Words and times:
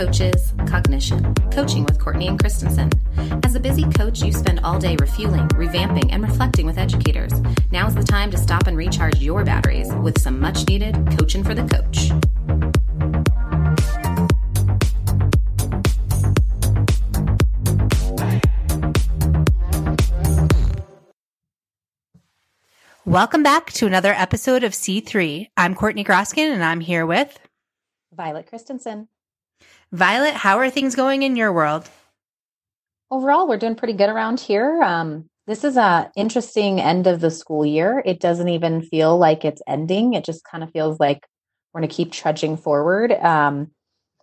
C3 0.00 0.06
Connecting, 0.06 0.30
Coaches, 0.30 0.70
Cognition. 0.70 1.34
Coaching 1.50 1.84
with 1.84 1.98
Courtney 1.98 2.26
and 2.26 2.38
Christensen. 2.38 2.90
As 3.44 3.54
a 3.54 3.60
busy 3.60 3.84
coach, 3.84 4.22
you 4.22 4.32
spend 4.32 4.60
all 4.60 4.78
day 4.78 4.96
refueling, 4.98 5.46
revamping, 5.48 6.08
and 6.10 6.22
reflecting 6.22 6.64
with 6.64 6.78
educators. 6.78 7.32
Now 7.70 7.86
is 7.86 7.94
the 7.94 8.02
time 8.02 8.30
to 8.30 8.38
stop 8.38 8.66
and 8.66 8.78
recharge 8.78 9.18
your 9.18 9.44
batteries 9.44 9.92
with 9.96 10.18
some 10.18 10.40
much 10.40 10.66
needed 10.68 10.94
coaching 11.18 11.44
for 11.44 11.54
the 11.54 11.64
coach. 11.64 12.12
Welcome 23.04 23.42
back 23.42 23.72
to 23.72 23.86
another 23.86 24.14
episode 24.14 24.64
of 24.64 24.72
C3. 24.72 25.48
I'm 25.58 25.74
Courtney 25.74 26.04
Groskin 26.04 26.52
and 26.52 26.64
I'm 26.64 26.80
here 26.80 27.04
with 27.04 27.38
Violet 28.14 28.46
Christensen. 28.46 29.08
Violet, 29.92 30.34
how 30.34 30.58
are 30.58 30.70
things 30.70 30.94
going 30.94 31.24
in 31.24 31.34
your 31.34 31.52
world? 31.52 31.88
Overall, 33.10 33.48
we're 33.48 33.56
doing 33.56 33.74
pretty 33.74 33.94
good 33.94 34.08
around 34.08 34.38
here. 34.38 34.80
Um, 34.82 35.28
this 35.48 35.64
is 35.64 35.76
a 35.76 36.12
interesting 36.14 36.80
end 36.80 37.08
of 37.08 37.20
the 37.20 37.30
school 37.30 37.66
year. 37.66 38.00
It 38.06 38.20
doesn't 38.20 38.48
even 38.48 38.82
feel 38.82 39.18
like 39.18 39.44
it's 39.44 39.60
ending. 39.66 40.14
It 40.14 40.24
just 40.24 40.44
kind 40.44 40.62
of 40.62 40.70
feels 40.70 41.00
like 41.00 41.26
we're 41.72 41.80
going 41.80 41.88
to 41.88 41.94
keep 41.94 42.12
trudging 42.12 42.56
forward. 42.56 43.12
Um, 43.14 43.72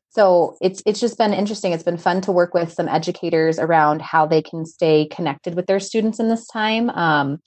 so 0.10 0.56
it's 0.62 0.82
it's 0.86 1.02
just 1.02 1.18
been 1.18 1.34
interesting. 1.34 1.74
It's 1.74 1.84
been 1.84 1.98
fun 1.98 2.22
to 2.22 2.32
work 2.32 2.54
with 2.54 2.72
some 2.72 2.88
educators 2.88 3.60
around 3.60 4.02
how 4.02 4.26
they 4.26 4.42
can 4.42 4.66
stay 4.66 5.10
connected 5.12 5.54
with 5.54 5.66
their 5.66 5.82
students 5.82 6.18
in 6.18 6.30
this 6.30 6.48
time. 6.48 6.90
Um, 6.92 7.40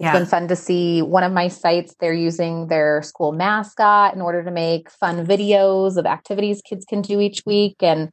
it's 0.00 0.06
yeah. 0.06 0.12
been 0.12 0.26
fun 0.26 0.48
to 0.48 0.56
see 0.56 1.02
one 1.02 1.22
of 1.22 1.32
my 1.32 1.46
sites, 1.46 1.94
they're 2.00 2.12
using 2.12 2.66
their 2.66 3.00
school 3.02 3.30
mascot 3.30 4.12
in 4.12 4.20
order 4.20 4.42
to 4.42 4.50
make 4.50 4.90
fun 4.90 5.24
videos 5.24 5.96
of 5.96 6.04
activities 6.04 6.60
kids 6.68 6.84
can 6.84 7.00
do 7.00 7.20
each 7.20 7.42
week. 7.46 7.76
And 7.80 8.10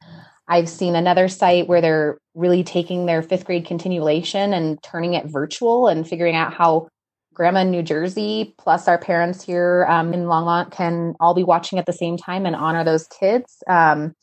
I've 0.48 0.70
seen 0.70 0.96
another 0.96 1.28
site 1.28 1.68
where 1.68 1.82
they're 1.82 2.20
really 2.36 2.64
taking 2.64 3.08
their 3.08 3.24
fifth 3.24 3.46
grade 3.46 3.66
continuation 3.66 4.54
and 4.54 4.82
turning 4.84 5.16
it 5.16 5.26
virtual 5.26 5.88
and 5.88 6.08
figuring 6.08 6.36
out 6.36 6.54
how 6.54 6.88
grandma 7.34 7.62
in 7.62 7.72
New 7.72 7.82
Jersey 7.82 8.54
plus 8.60 8.88
our 8.88 9.00
parents 9.00 9.44
here 9.44 9.88
um, 9.90 10.14
in 10.14 10.26
Longmont 10.26 10.72
can 10.72 11.16
all 11.20 11.34
be 11.34 11.44
watching 11.44 11.80
at 11.80 11.88
the 11.88 11.94
same 11.94 12.16
time 12.16 12.46
and 12.46 12.56
honor 12.56 12.84
those 12.84 13.08
kids. 13.08 13.64
Um, 13.68 14.14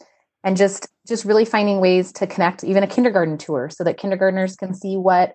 and 0.45 0.57
just 0.57 0.87
just 1.09 1.25
really 1.25 1.45
finding 1.45 1.81
ways 1.81 2.13
to 2.13 2.27
connect 2.27 2.63
even 2.63 2.85
a 2.85 2.87
kindergarten 2.87 3.39
tour 3.39 3.69
so 3.71 3.83
that 3.83 3.99
kindergartners 3.99 4.55
can 4.55 4.75
see 4.75 4.97
what 4.97 5.35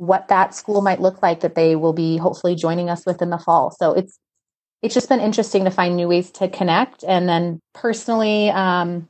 what 0.00 0.28
that 0.28 0.54
school 0.54 0.80
might 0.80 0.98
look 0.98 1.22
like 1.22 1.40
that 1.40 1.54
they 1.54 1.76
will 1.76 1.92
be 1.92 2.16
hopefully 2.16 2.54
joining 2.54 2.88
us 2.88 3.04
with 3.04 3.20
in 3.20 3.28
the 3.28 3.36
fall. 3.36 3.70
So 3.70 3.92
it's 3.92 4.18
it's 4.80 4.94
just 4.94 5.10
been 5.10 5.20
interesting 5.20 5.64
to 5.64 5.70
find 5.70 5.94
new 5.94 6.08
ways 6.08 6.30
to 6.30 6.48
connect. 6.48 7.04
And 7.04 7.28
then 7.28 7.60
personally, 7.74 8.48
um, 8.48 9.06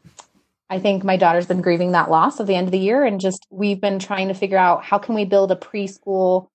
I 0.68 0.80
think 0.80 1.04
my 1.04 1.16
daughter's 1.16 1.46
been 1.46 1.62
grieving 1.62 1.92
that 1.92 2.10
loss 2.10 2.40
of 2.40 2.48
the 2.48 2.56
end 2.56 2.66
of 2.66 2.72
the 2.72 2.78
year, 2.78 3.04
and 3.04 3.20
just 3.20 3.46
we've 3.50 3.80
been 3.80 4.00
trying 4.00 4.26
to 4.28 4.34
figure 4.34 4.58
out 4.58 4.82
how 4.82 4.98
can 4.98 5.14
we 5.14 5.24
build 5.24 5.52
a 5.52 5.56
preschool 5.56 6.48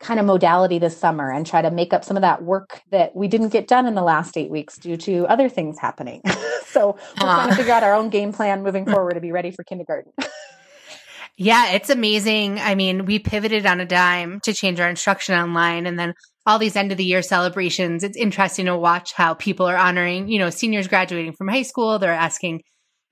kind 0.00 0.18
of 0.18 0.26
modality 0.26 0.80
this 0.80 0.96
summer 0.96 1.30
and 1.30 1.46
try 1.46 1.62
to 1.62 1.70
make 1.70 1.92
up 1.92 2.04
some 2.04 2.16
of 2.16 2.22
that 2.22 2.42
work 2.42 2.82
that 2.90 3.14
we 3.14 3.28
didn't 3.28 3.50
get 3.50 3.68
done 3.68 3.86
in 3.86 3.94
the 3.94 4.02
last 4.02 4.36
eight 4.36 4.50
weeks 4.50 4.76
due 4.78 4.96
to 4.96 5.26
other 5.28 5.48
things 5.48 5.78
happening. 5.78 6.20
so 6.66 6.96
we're 7.20 7.26
trying 7.26 7.50
to 7.50 7.54
figure 7.54 7.72
out 7.72 7.84
our 7.84 7.94
own 7.94 8.10
game 8.10 8.32
plan 8.32 8.64
moving 8.64 8.84
forward 8.84 9.14
to 9.14 9.20
be 9.20 9.30
ready 9.30 9.52
for 9.52 9.62
kindergarten. 9.62 10.12
Yeah, 11.38 11.72
it's 11.72 11.90
amazing. 11.90 12.58
I 12.58 12.74
mean, 12.74 13.04
we 13.04 13.18
pivoted 13.18 13.66
on 13.66 13.80
a 13.80 13.84
dime 13.84 14.40
to 14.44 14.54
change 14.54 14.80
our 14.80 14.88
instruction 14.88 15.38
online 15.38 15.86
and 15.86 15.98
then 15.98 16.14
all 16.46 16.58
these 16.58 16.76
end 16.76 16.92
of 16.92 16.98
the 16.98 17.04
year 17.04 17.20
celebrations. 17.20 18.02
It's 18.02 18.16
interesting 18.16 18.66
to 18.66 18.76
watch 18.76 19.12
how 19.12 19.34
people 19.34 19.66
are 19.66 19.76
honoring, 19.76 20.28
you 20.28 20.38
know, 20.38 20.48
seniors 20.48 20.88
graduating 20.88 21.34
from 21.34 21.48
high 21.48 21.62
school. 21.62 21.98
They're 21.98 22.12
asking 22.12 22.62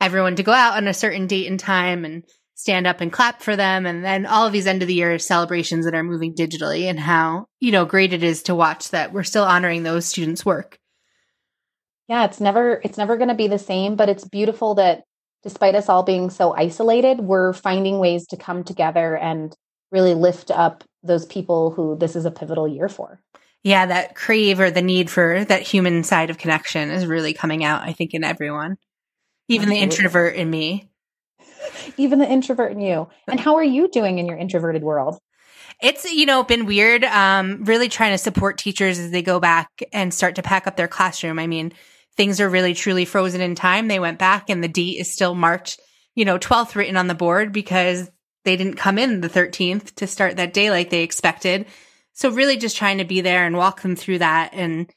everyone 0.01 0.37
to 0.37 0.43
go 0.43 0.53
out 0.53 0.77
on 0.77 0.89
a 0.89 0.95
certain 0.95 1.27
date 1.27 1.49
and 1.51 1.61
time 1.61 2.05
and 2.05 2.25
stand 2.55 2.87
up 2.87 3.01
and 3.01 3.13
clap 3.13 3.43
for 3.43 3.57
them. 3.57 3.85
And 3.85 4.03
then 4.03 4.25
all 4.25 4.47
of 4.47 4.53
these 4.53 4.67
end 4.67 4.81
of 4.81 4.89
the 4.89 4.95
year 4.95 5.19
celebrations 5.19 5.85
that 5.85 5.95
are 5.95 6.03
moving 6.03 6.35
digitally 6.35 6.85
and 6.85 6.99
how, 6.99 7.47
you 7.61 7.73
know, 7.73 7.85
great 7.85 8.13
it 8.15 8.23
is 8.23 8.45
to 8.45 8.55
watch 8.55 8.91
that 8.91 9.13
we're 9.13 9.23
still 9.25 9.45
honoring 9.45 9.83
those 9.83 10.07
students' 10.07 10.47
work. 10.47 10.79
Yeah, 12.09 12.25
it's 12.25 12.41
never 12.41 12.81
it's 12.85 12.99
never 12.99 13.17
going 13.17 13.29
to 13.29 13.35
be 13.35 13.49
the 13.49 13.59
same, 13.59 13.97
but 13.97 14.09
it's 14.09 14.27
beautiful 14.27 14.77
that 14.77 15.03
despite 15.45 15.77
us 15.77 15.89
all 15.89 16.03
being 16.03 16.31
so 16.31 16.55
isolated, 16.55 17.21
we're 17.21 17.53
finding 17.53 18.01
ways 18.01 18.27
to 18.29 18.37
come 18.37 18.65
together 18.65 19.17
and 19.17 19.55
really 19.93 20.15
lift 20.15 20.51
up 20.51 20.83
those 21.05 21.27
people 21.27 21.71
who 21.71 21.97
this 21.97 22.17
is 22.17 22.25
a 22.25 22.31
pivotal 22.31 22.67
year 22.67 22.89
for. 22.89 23.21
Yeah, 23.63 23.87
that 23.87 24.15
crave 24.15 24.59
or 24.59 24.71
the 24.71 24.83
need 24.83 25.09
for 25.09 25.45
that 25.45 25.63
human 25.63 26.03
side 26.03 26.31
of 26.31 26.39
connection 26.39 26.91
is 26.91 27.07
really 27.07 27.33
coming 27.33 27.63
out, 27.63 27.83
I 27.83 27.93
think, 27.93 28.13
in 28.13 28.25
everyone, 28.25 28.79
even 29.49 29.69
Absolutely. 29.69 29.77
the 29.77 29.83
introvert 29.83 30.35
in 30.35 30.51
me. 30.51 30.91
Even 31.97 32.19
the 32.19 32.29
introvert 32.29 32.73
in 32.73 32.81
you. 32.81 33.09
And 33.29 33.39
how 33.39 33.57
are 33.57 33.65
you 33.65 33.89
doing 33.89 34.19
in 34.19 34.27
your 34.27 34.37
introverted 34.37 34.83
world? 34.83 35.19
It's, 35.81 36.05
you 36.11 36.27
know, 36.27 36.43
been 36.43 36.67
weird. 36.67 37.05
Um, 37.05 37.65
really 37.65 37.89
trying 37.89 38.13
to 38.13 38.19
support 38.19 38.59
teachers 38.59 38.99
as 38.99 39.11
they 39.11 39.23
go 39.23 39.39
back 39.39 39.69
and 39.93 40.13
start 40.13 40.35
to 40.37 40.43
pack 40.43 40.67
up 40.67 40.77
their 40.77 40.89
classroom. 40.89 41.39
I 41.39 41.47
mean, 41.47 41.73
things 42.17 42.41
are 42.41 42.49
really 42.49 42.75
truly 42.75 43.05
frozen 43.05 43.41
in 43.41 43.55
time. 43.55 43.89
They 43.89 43.99
went 43.99 44.19
back 44.19 44.51
and 44.51 44.63
the 44.63 44.69
date 44.69 44.99
is 45.01 45.11
still 45.11 45.35
March, 45.35 45.79
you 46.15 46.25
know, 46.25 46.39
12th 46.39 46.75
written 46.75 46.97
on 46.97 47.07
the 47.07 47.15
board 47.15 47.53
because 47.53 48.11
they 48.45 48.57
didn't 48.57 48.77
come 48.77 48.99
in 48.99 49.21
the 49.21 49.29
13th 49.29 49.95
to 49.97 50.07
start 50.07 50.37
that 50.37 50.53
day 50.53 50.71
like 50.71 50.91
they 50.91 51.03
expected. 51.03 51.67
So 52.13 52.31
really 52.31 52.57
just 52.57 52.77
trying 52.77 52.99
to 52.99 53.05
be 53.05 53.21
there 53.21 53.45
and 53.45 53.57
walk 53.57 53.83
them 53.83 53.97
through 53.97 54.19
that. 54.19 54.51
And, 54.53 54.89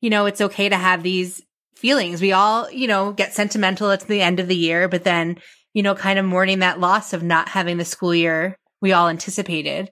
you 0.00 0.08
know, 0.08 0.26
it's 0.26 0.40
okay 0.40 0.68
to 0.68 0.76
have 0.76 1.02
these 1.02 1.42
feelings. 1.74 2.22
We 2.22 2.32
all, 2.32 2.70
you 2.70 2.86
know, 2.86 3.12
get 3.12 3.34
sentimental 3.34 3.90
at 3.90 4.00
the 4.02 4.22
end 4.22 4.40
of 4.40 4.48
the 4.48 4.56
year, 4.56 4.88
but 4.88 5.04
then, 5.04 5.38
you 5.74 5.82
know, 5.82 5.94
kind 5.94 6.18
of 6.18 6.24
mourning 6.24 6.60
that 6.60 6.80
loss 6.80 7.12
of 7.12 7.22
not 7.22 7.48
having 7.48 7.76
the 7.76 7.84
school 7.84 8.14
year 8.14 8.56
we 8.82 8.92
all 8.92 9.08
anticipated. 9.08 9.90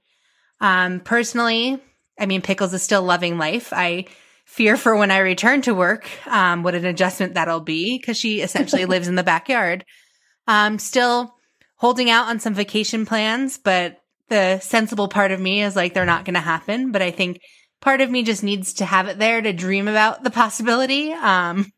Um, 0.60 1.00
personally, 1.00 1.80
I 2.18 2.26
mean, 2.26 2.42
Pickles 2.42 2.74
is 2.74 2.82
still 2.82 3.02
loving 3.02 3.38
life. 3.38 3.72
I, 3.72 4.06
fear 4.50 4.76
for 4.76 4.96
when 4.96 5.12
I 5.12 5.18
return 5.18 5.62
to 5.62 5.72
work, 5.72 6.10
um, 6.26 6.64
what 6.64 6.74
an 6.74 6.84
adjustment 6.84 7.34
that'll 7.34 7.60
be 7.60 7.96
because 7.96 8.16
she 8.16 8.40
essentially 8.40 8.84
lives 8.86 9.06
in 9.06 9.14
the 9.14 9.22
backyard. 9.22 9.84
Um, 10.48 10.80
still 10.80 11.32
holding 11.76 12.10
out 12.10 12.26
on 12.26 12.40
some 12.40 12.52
vacation 12.52 13.06
plans, 13.06 13.58
but 13.58 13.98
the 14.28 14.58
sensible 14.58 15.06
part 15.06 15.30
of 15.30 15.40
me 15.40 15.62
is 15.62 15.76
like, 15.76 15.94
they're 15.94 16.04
not 16.04 16.24
going 16.24 16.34
to 16.34 16.40
happen. 16.40 16.90
But 16.90 17.00
I 17.00 17.12
think 17.12 17.38
part 17.80 18.00
of 18.00 18.10
me 18.10 18.24
just 18.24 18.42
needs 18.42 18.74
to 18.74 18.84
have 18.84 19.06
it 19.06 19.20
there 19.20 19.40
to 19.40 19.52
dream 19.52 19.86
about 19.86 20.24
the 20.24 20.30
possibility, 20.30 21.12
um, 21.12 21.70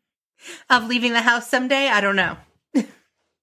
of 0.67 0.87
leaving 0.87 1.13
the 1.13 1.21
house 1.21 1.47
someday. 1.47 1.87
I 1.87 2.01
don't 2.01 2.15
know. 2.15 2.37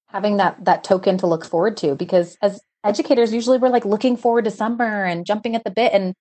Having 0.08 0.38
that, 0.38 0.64
that 0.64 0.82
token 0.82 1.18
to 1.18 1.28
look 1.28 1.44
forward 1.44 1.76
to, 1.78 1.94
because 1.94 2.36
as 2.42 2.60
educators, 2.82 3.32
usually 3.32 3.58
we're 3.58 3.68
like 3.68 3.84
looking 3.84 4.16
forward 4.16 4.46
to 4.46 4.50
summer 4.50 5.04
and 5.04 5.24
jumping 5.24 5.54
at 5.54 5.62
the 5.62 5.70
bit 5.70 5.92
and 5.92 6.14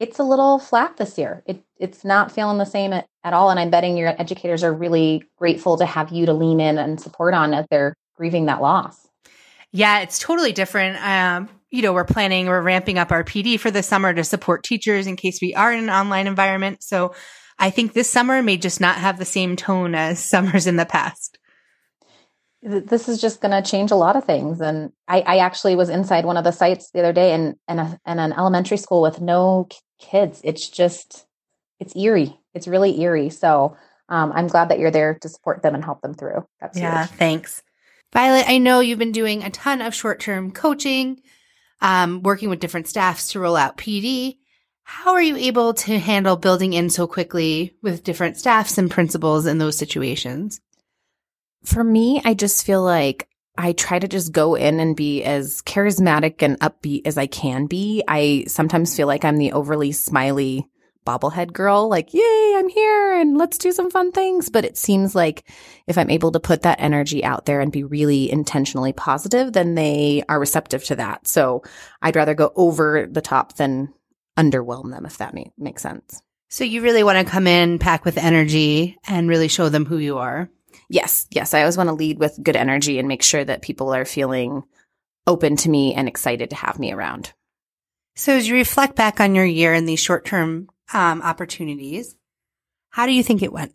it's 0.00 0.18
a 0.18 0.24
little 0.24 0.58
flat 0.58 0.96
this 0.96 1.18
year. 1.18 1.42
It, 1.46 1.62
it's 1.78 2.04
not 2.04 2.32
feeling 2.32 2.56
the 2.56 2.64
same 2.64 2.94
at, 2.94 3.06
at 3.22 3.34
all. 3.34 3.50
And 3.50 3.60
I'm 3.60 3.70
betting 3.70 3.98
your 3.98 4.08
educators 4.20 4.64
are 4.64 4.72
really 4.72 5.22
grateful 5.36 5.76
to 5.76 5.84
have 5.84 6.10
you 6.10 6.24
to 6.26 6.32
lean 6.32 6.58
in 6.58 6.78
and 6.78 6.98
support 6.98 7.34
on 7.34 7.52
as 7.52 7.66
they're 7.70 7.94
grieving 8.16 8.46
that 8.46 8.62
loss. 8.62 9.06
Yeah, 9.72 10.00
it's 10.00 10.18
totally 10.18 10.52
different. 10.52 10.96
Um, 11.04 11.50
you 11.70 11.82
know, 11.82 11.92
we're 11.92 12.04
planning, 12.04 12.46
we're 12.46 12.62
ramping 12.62 12.98
up 12.98 13.12
our 13.12 13.22
PD 13.22 13.60
for 13.60 13.70
the 13.70 13.82
summer 13.82 14.12
to 14.12 14.24
support 14.24 14.64
teachers 14.64 15.06
in 15.06 15.16
case 15.16 15.38
we 15.40 15.54
are 15.54 15.72
in 15.72 15.84
an 15.84 15.90
online 15.90 16.26
environment. 16.26 16.82
So 16.82 17.14
I 17.58 17.68
think 17.70 17.92
this 17.92 18.10
summer 18.10 18.42
may 18.42 18.56
just 18.56 18.80
not 18.80 18.96
have 18.96 19.18
the 19.18 19.24
same 19.26 19.54
tone 19.54 19.94
as 19.94 20.18
summers 20.24 20.66
in 20.66 20.76
the 20.76 20.86
past 20.86 21.36
this 22.62 23.08
is 23.08 23.20
just 23.20 23.40
going 23.40 23.52
to 23.52 23.68
change 23.68 23.90
a 23.90 23.96
lot 23.96 24.16
of 24.16 24.24
things. 24.24 24.60
And 24.60 24.92
I, 25.08 25.20
I, 25.22 25.38
actually 25.38 25.76
was 25.76 25.88
inside 25.88 26.26
one 26.26 26.36
of 26.36 26.44
the 26.44 26.50
sites 26.50 26.90
the 26.90 26.98
other 26.98 27.12
day 27.14 27.32
and 27.32 27.56
and, 27.66 27.80
a, 27.80 27.98
and 28.04 28.20
an 28.20 28.34
elementary 28.34 28.76
school 28.76 29.00
with 29.00 29.18
no 29.18 29.66
kids. 30.00 30.40
It's 30.44 30.68
just 30.68 31.26
it's 31.78 31.96
eerie. 31.96 32.38
It's 32.54 32.68
really 32.68 33.00
eerie. 33.00 33.30
So 33.30 33.76
um, 34.08 34.32
I'm 34.34 34.48
glad 34.48 34.68
that 34.70 34.78
you're 34.78 34.90
there 34.90 35.18
to 35.22 35.28
support 35.28 35.62
them 35.62 35.74
and 35.74 35.84
help 35.84 36.02
them 36.02 36.14
through. 36.14 36.46
That's 36.60 36.78
yeah. 36.78 37.06
Huge. 37.06 37.18
Thanks, 37.18 37.62
Violet. 38.12 38.44
I 38.48 38.58
know 38.58 38.80
you've 38.80 38.98
been 38.98 39.12
doing 39.12 39.42
a 39.42 39.50
ton 39.50 39.80
of 39.80 39.94
short 39.94 40.20
term 40.20 40.50
coaching, 40.50 41.20
um, 41.80 42.22
working 42.22 42.50
with 42.50 42.60
different 42.60 42.88
staffs 42.88 43.28
to 43.28 43.40
roll 43.40 43.56
out 43.56 43.76
PD. 43.76 44.38
How 44.82 45.12
are 45.12 45.22
you 45.22 45.36
able 45.36 45.72
to 45.74 45.98
handle 46.00 46.36
building 46.36 46.72
in 46.72 46.90
so 46.90 47.06
quickly 47.06 47.76
with 47.80 48.02
different 48.02 48.36
staffs 48.36 48.76
and 48.76 48.90
principals 48.90 49.46
in 49.46 49.58
those 49.58 49.78
situations? 49.78 50.60
For 51.64 51.84
me, 51.84 52.20
I 52.24 52.34
just 52.34 52.66
feel 52.66 52.82
like 52.82 53.28
I 53.56 53.72
try 53.72 53.98
to 53.98 54.08
just 54.08 54.32
go 54.32 54.54
in 54.54 54.80
and 54.80 54.96
be 54.96 55.22
as 55.22 55.60
charismatic 55.62 56.42
and 56.42 56.58
upbeat 56.60 57.06
as 57.06 57.18
I 57.18 57.26
can 57.26 57.66
be. 57.66 58.02
I 58.08 58.44
sometimes 58.46 58.96
feel 58.96 59.06
like 59.06 59.24
I'm 59.24 59.36
the 59.36 59.52
overly 59.52 59.92
smiley 59.92 60.66
bobblehead 61.06 61.52
girl, 61.52 61.88
like, 61.88 62.12
yay, 62.14 62.54
I'm 62.56 62.68
here 62.68 63.14
and 63.14 63.36
let's 63.36 63.58
do 63.58 63.72
some 63.72 63.90
fun 63.90 64.12
things. 64.12 64.48
But 64.48 64.64
it 64.64 64.76
seems 64.76 65.14
like 65.14 65.44
if 65.86 65.98
I'm 65.98 66.10
able 66.10 66.32
to 66.32 66.40
put 66.40 66.62
that 66.62 66.80
energy 66.80 67.24
out 67.24 67.46
there 67.46 67.60
and 67.60 67.72
be 67.72 67.84
really 67.84 68.30
intentionally 68.30 68.92
positive, 68.92 69.52
then 69.52 69.74
they 69.74 70.22
are 70.28 70.38
receptive 70.38 70.84
to 70.84 70.96
that. 70.96 71.26
So 71.26 71.62
I'd 72.02 72.16
rather 72.16 72.34
go 72.34 72.52
over 72.54 73.06
the 73.10 73.22
top 73.22 73.56
than 73.56 73.92
underwhelm 74.38 74.90
them, 74.90 75.06
if 75.06 75.18
that 75.18 75.34
makes 75.58 75.82
sense. 75.82 76.22
So 76.48 76.64
you 76.64 76.82
really 76.82 77.02
want 77.02 77.18
to 77.18 77.30
come 77.30 77.46
in, 77.46 77.78
pack 77.78 78.04
with 78.04 78.18
energy 78.18 78.98
and 79.06 79.28
really 79.28 79.48
show 79.48 79.68
them 79.68 79.86
who 79.86 79.98
you 79.98 80.18
are. 80.18 80.50
Yes, 80.90 81.28
yes. 81.30 81.54
I 81.54 81.60
always 81.60 81.76
want 81.76 81.88
to 81.88 81.94
lead 81.94 82.18
with 82.18 82.42
good 82.42 82.56
energy 82.56 82.98
and 82.98 83.06
make 83.06 83.22
sure 83.22 83.44
that 83.44 83.62
people 83.62 83.94
are 83.94 84.04
feeling 84.04 84.64
open 85.24 85.54
to 85.58 85.70
me 85.70 85.94
and 85.94 86.08
excited 86.08 86.50
to 86.50 86.56
have 86.56 86.80
me 86.80 86.92
around. 86.92 87.32
So 88.16 88.32
as 88.32 88.48
you 88.48 88.56
reflect 88.56 88.96
back 88.96 89.20
on 89.20 89.36
your 89.36 89.44
year 89.44 89.72
and 89.72 89.88
these 89.88 90.00
short 90.00 90.24
term 90.24 90.68
um, 90.92 91.22
opportunities, 91.22 92.16
how 92.90 93.06
do 93.06 93.12
you 93.12 93.22
think 93.22 93.40
it 93.40 93.52
went? 93.52 93.72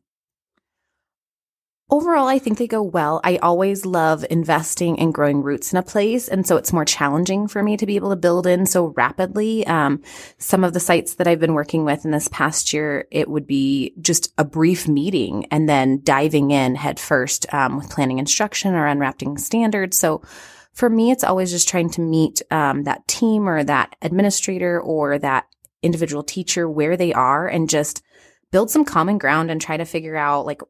Overall, 1.87 2.27
I 2.27 2.39
think 2.39 2.57
they 2.57 2.65
go 2.65 2.81
well. 2.81 3.21
I 3.23 3.37
always 3.37 3.85
love 3.85 4.25
investing 4.31 4.99
and 4.99 5.13
growing 5.13 5.43
roots 5.43 5.71
in 5.71 5.77
a 5.77 5.83
place. 5.83 6.27
And 6.27 6.45
so 6.45 6.57
it's 6.57 6.73
more 6.73 6.83
challenging 6.83 7.47
for 7.47 7.61
me 7.61 7.77
to 7.77 7.85
be 7.85 7.95
able 7.95 8.09
to 8.09 8.15
build 8.15 8.47
in 8.47 8.65
so 8.65 8.87
rapidly. 8.87 9.67
Um, 9.67 10.01
some 10.39 10.63
of 10.63 10.73
the 10.73 10.79
sites 10.79 11.15
that 11.15 11.27
I've 11.27 11.39
been 11.39 11.53
working 11.53 11.85
with 11.85 12.03
in 12.03 12.09
this 12.09 12.27
past 12.29 12.73
year, 12.73 13.07
it 13.11 13.29
would 13.29 13.45
be 13.45 13.93
just 14.01 14.33
a 14.39 14.43
brief 14.43 14.87
meeting 14.87 15.45
and 15.51 15.69
then 15.69 16.01
diving 16.03 16.49
in 16.49 16.73
head 16.73 16.99
first 16.99 17.45
um, 17.53 17.77
with 17.77 17.91
planning 17.91 18.17
instruction 18.17 18.73
or 18.73 18.87
unwrapping 18.87 19.37
standards. 19.37 19.95
So 19.95 20.23
for 20.73 20.89
me, 20.89 21.11
it's 21.11 21.23
always 21.23 21.51
just 21.51 21.69
trying 21.69 21.91
to 21.91 22.01
meet 22.01 22.41
um, 22.49 22.85
that 22.85 23.07
team 23.07 23.47
or 23.47 23.63
that 23.63 23.95
administrator 24.01 24.81
or 24.81 25.19
that 25.19 25.45
individual 25.83 26.23
teacher 26.23 26.67
where 26.67 26.97
they 26.97 27.13
are 27.13 27.47
and 27.47 27.69
just 27.69 28.01
build 28.49 28.71
some 28.71 28.85
common 28.85 29.19
ground 29.19 29.51
and 29.51 29.61
try 29.61 29.77
to 29.77 29.85
figure 29.85 30.15
out 30.15 30.47
like, 30.47 30.61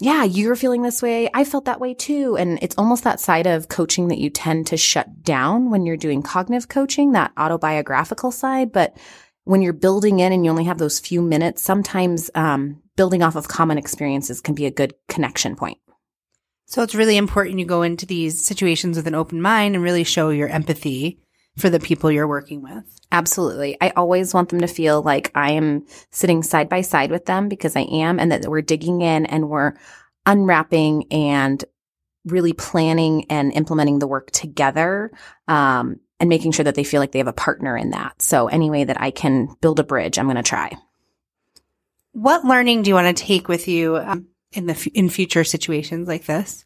yeah, 0.00 0.24
you're 0.24 0.56
feeling 0.56 0.82
this 0.82 1.02
way. 1.02 1.30
I 1.32 1.44
felt 1.44 1.66
that 1.66 1.80
way 1.80 1.94
too. 1.94 2.36
And 2.36 2.58
it's 2.62 2.76
almost 2.76 3.04
that 3.04 3.20
side 3.20 3.46
of 3.46 3.68
coaching 3.68 4.08
that 4.08 4.18
you 4.18 4.28
tend 4.28 4.66
to 4.68 4.76
shut 4.76 5.22
down 5.22 5.70
when 5.70 5.86
you're 5.86 5.96
doing 5.96 6.22
cognitive 6.22 6.68
coaching, 6.68 7.12
that 7.12 7.32
autobiographical 7.38 8.32
side. 8.32 8.72
But 8.72 8.96
when 9.44 9.62
you're 9.62 9.72
building 9.72 10.18
in 10.20 10.32
and 10.32 10.44
you 10.44 10.50
only 10.50 10.64
have 10.64 10.78
those 10.78 10.98
few 10.98 11.22
minutes, 11.22 11.62
sometimes 11.62 12.30
um, 12.34 12.82
building 12.96 13.22
off 13.22 13.36
of 13.36 13.46
common 13.46 13.78
experiences 13.78 14.40
can 14.40 14.54
be 14.54 14.66
a 14.66 14.70
good 14.70 14.94
connection 15.08 15.54
point. 15.54 15.78
So 16.66 16.82
it's 16.82 16.94
really 16.94 17.16
important 17.16 17.60
you 17.60 17.66
go 17.66 17.82
into 17.82 18.06
these 18.06 18.44
situations 18.44 18.96
with 18.96 19.06
an 19.06 19.14
open 19.14 19.40
mind 19.40 19.74
and 19.74 19.84
really 19.84 20.02
show 20.02 20.30
your 20.30 20.48
empathy 20.48 21.20
for 21.56 21.70
the 21.70 21.80
people 21.80 22.10
you're 22.10 22.28
working 22.28 22.62
with. 22.62 22.84
Absolutely. 23.12 23.76
I 23.80 23.90
always 23.90 24.34
want 24.34 24.48
them 24.48 24.60
to 24.60 24.66
feel 24.66 25.02
like 25.02 25.30
I 25.34 25.52
am 25.52 25.86
sitting 26.10 26.42
side 26.42 26.68
by 26.68 26.80
side 26.80 27.10
with 27.10 27.26
them 27.26 27.48
because 27.48 27.76
I 27.76 27.82
am, 27.82 28.18
and 28.18 28.32
that 28.32 28.48
we're 28.48 28.62
digging 28.62 29.02
in 29.02 29.26
and 29.26 29.48
we're 29.48 29.74
unwrapping 30.26 31.12
and 31.12 31.64
really 32.24 32.52
planning 32.52 33.26
and 33.30 33.52
implementing 33.52 33.98
the 33.98 34.08
work 34.08 34.30
together. 34.30 35.10
Um, 35.46 36.00
and 36.20 36.28
making 36.28 36.52
sure 36.52 36.64
that 36.64 36.74
they 36.74 36.84
feel 36.84 37.00
like 37.00 37.12
they 37.12 37.18
have 37.18 37.28
a 37.28 37.32
partner 37.32 37.76
in 37.76 37.90
that. 37.90 38.22
So 38.22 38.46
any 38.46 38.70
way 38.70 38.84
that 38.84 39.00
I 39.00 39.10
can 39.10 39.48
build 39.60 39.80
a 39.80 39.84
bridge, 39.84 40.18
I'm 40.18 40.26
going 40.26 40.36
to 40.36 40.42
try. 40.42 40.74
What 42.12 42.44
learning 42.44 42.82
do 42.82 42.88
you 42.88 42.94
want 42.94 43.14
to 43.14 43.24
take 43.24 43.48
with 43.48 43.66
you 43.66 43.96
um, 43.96 44.28
in 44.52 44.66
the 44.66 44.90
in 44.94 45.08
future 45.08 45.44
situations 45.44 46.06
like 46.06 46.24
this? 46.24 46.64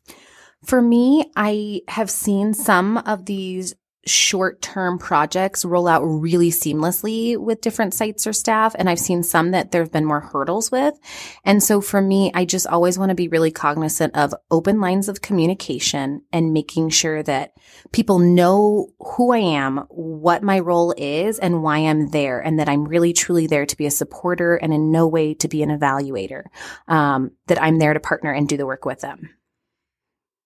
For 0.65 0.81
me, 0.81 1.33
I 1.35 1.81
have 1.89 2.11
seen 2.11 2.53
some 2.53 2.99
of 2.99 3.25
these 3.25 3.75
short 4.11 4.61
term 4.63 4.99
projects 4.99 5.65
roll 5.65 5.89
out 5.89 6.03
really 6.03 6.51
seamlessly 6.51 7.37
with 7.37 7.61
different 7.61 7.95
sites 7.95 8.27
or 8.27 8.33
staff. 8.33 8.75
And 8.79 8.89
I've 8.89 8.99
seen 8.99 9.23
some 9.23 9.53
that 9.53 9.71
there 9.71 9.83
have 9.83 9.93
been 9.93 10.05
more 10.05 10.21
hurdles 10.21 10.71
with. 10.71 10.99
And 11.45 11.63
so 11.63 11.81
for 11.81 12.01
me, 12.01 12.31
I 12.35 12.45
just 12.45 12.67
always 12.67 12.99
want 12.99 13.11
to 13.11 13.15
be 13.15 13.29
really 13.29 13.51
cognizant 13.51 14.17
of 14.17 14.35
open 14.51 14.81
lines 14.81 15.09
of 15.09 15.23
communication 15.23 16.23
and 16.33 16.53
making 16.53 16.91
sure 16.91 17.23
that 17.23 17.53
people 17.93 18.19
know 18.19 18.89
who 18.99 19.33
I 19.33 19.39
am, 19.39 19.79
what 19.89 20.43
my 20.43 20.59
role 20.59 20.95
is 20.97 21.39
and 21.39 21.63
why 21.63 21.79
I'm 21.79 22.11
there 22.11 22.41
and 22.41 22.59
that 22.59 22.69
I'm 22.69 22.85
really 22.85 23.13
truly 23.13 23.47
there 23.47 23.67
to 23.67 23.77
be 23.77 23.87
a 23.87 23.91
supporter 23.91 24.57
and 24.57 24.73
in 24.73 24.91
no 24.91 25.07
way 25.07 25.35
to 25.35 25.49
be 25.49 25.63
an 25.63 25.71
evaluator. 25.71 26.45
Um, 26.87 27.33
that 27.47 27.61
I'm 27.63 27.79
there 27.79 27.95
to 27.95 28.01
partner 28.01 28.33
and 28.33 28.49
do 28.49 28.57
the 28.57 28.67
work 28.67 28.85
with 28.85 29.01
them. 29.01 29.31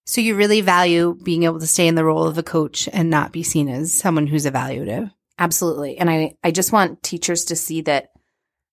So 0.05 0.21
you 0.21 0.35
really 0.35 0.61
value 0.61 1.17
being 1.23 1.45
able 1.45 1.61
to 1.61 1.67
stay 1.67 1.87
in 1.87 1.95
the 1.95 2.05
role 2.05 2.27
of 2.27 2.39
a 2.39 2.43
coach 2.43 2.89
and 2.93 3.09
not 3.09 3.33
be 3.33 3.43
seen 3.43 3.69
as 3.69 3.93
someone 3.93 4.27
who's 4.27 4.47
evaluative. 4.47 5.13
Absolutely. 5.39 5.97
And 5.99 6.11
I, 6.11 6.37
I 6.43 6.51
just 6.51 6.73
want 6.73 7.03
teachers 7.03 7.47
to 7.47 7.57
see 7.57 7.81
that 7.83 8.11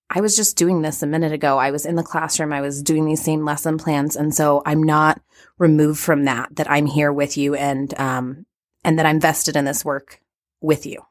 I 0.08 0.20
was 0.20 0.36
just 0.36 0.56
doing 0.56 0.82
this 0.82 1.02
a 1.02 1.06
minute 1.06 1.32
ago. 1.32 1.56
I 1.56 1.70
was 1.70 1.86
in 1.86 1.94
the 1.94 2.02
classroom. 2.02 2.52
I 2.52 2.60
was 2.60 2.82
doing 2.82 3.04
these 3.04 3.22
same 3.22 3.44
lesson 3.44 3.78
plans. 3.78 4.16
And 4.16 4.34
so 4.34 4.60
I'm 4.66 4.82
not 4.82 5.20
removed 5.56 6.00
from 6.00 6.24
that, 6.24 6.56
that 6.56 6.70
I'm 6.70 6.86
here 6.86 7.12
with 7.12 7.36
you 7.36 7.54
and, 7.54 7.98
um, 7.98 8.44
and 8.84 8.98
that 8.98 9.06
I'm 9.06 9.20
vested 9.20 9.54
in 9.54 9.64
this 9.64 9.84
work 9.84 10.20
with 10.60 10.84
you. 10.84 11.02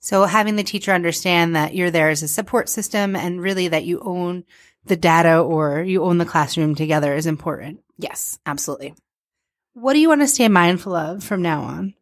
So 0.00 0.24
having 0.24 0.56
the 0.56 0.62
teacher 0.62 0.92
understand 0.92 1.56
that 1.56 1.74
you're 1.74 1.90
there 1.90 2.10
as 2.10 2.22
a 2.22 2.28
support 2.28 2.68
system 2.68 3.16
and 3.16 3.40
really 3.40 3.68
that 3.68 3.84
you 3.84 4.00
own 4.00 4.44
the 4.84 4.96
data 4.96 5.38
or 5.38 5.82
you 5.82 6.04
own 6.04 6.18
the 6.18 6.26
classroom 6.26 6.74
together 6.74 7.14
is 7.14 7.26
important. 7.26 7.80
Yes, 7.96 8.38
absolutely. 8.44 8.94
What 9.74 9.94
do 9.94 9.98
you 9.98 10.08
want 10.08 10.20
to 10.20 10.28
stay 10.28 10.48
mindful 10.48 10.94
of 10.94 11.24
from 11.24 11.42
now 11.42 11.62
on? 11.62 11.94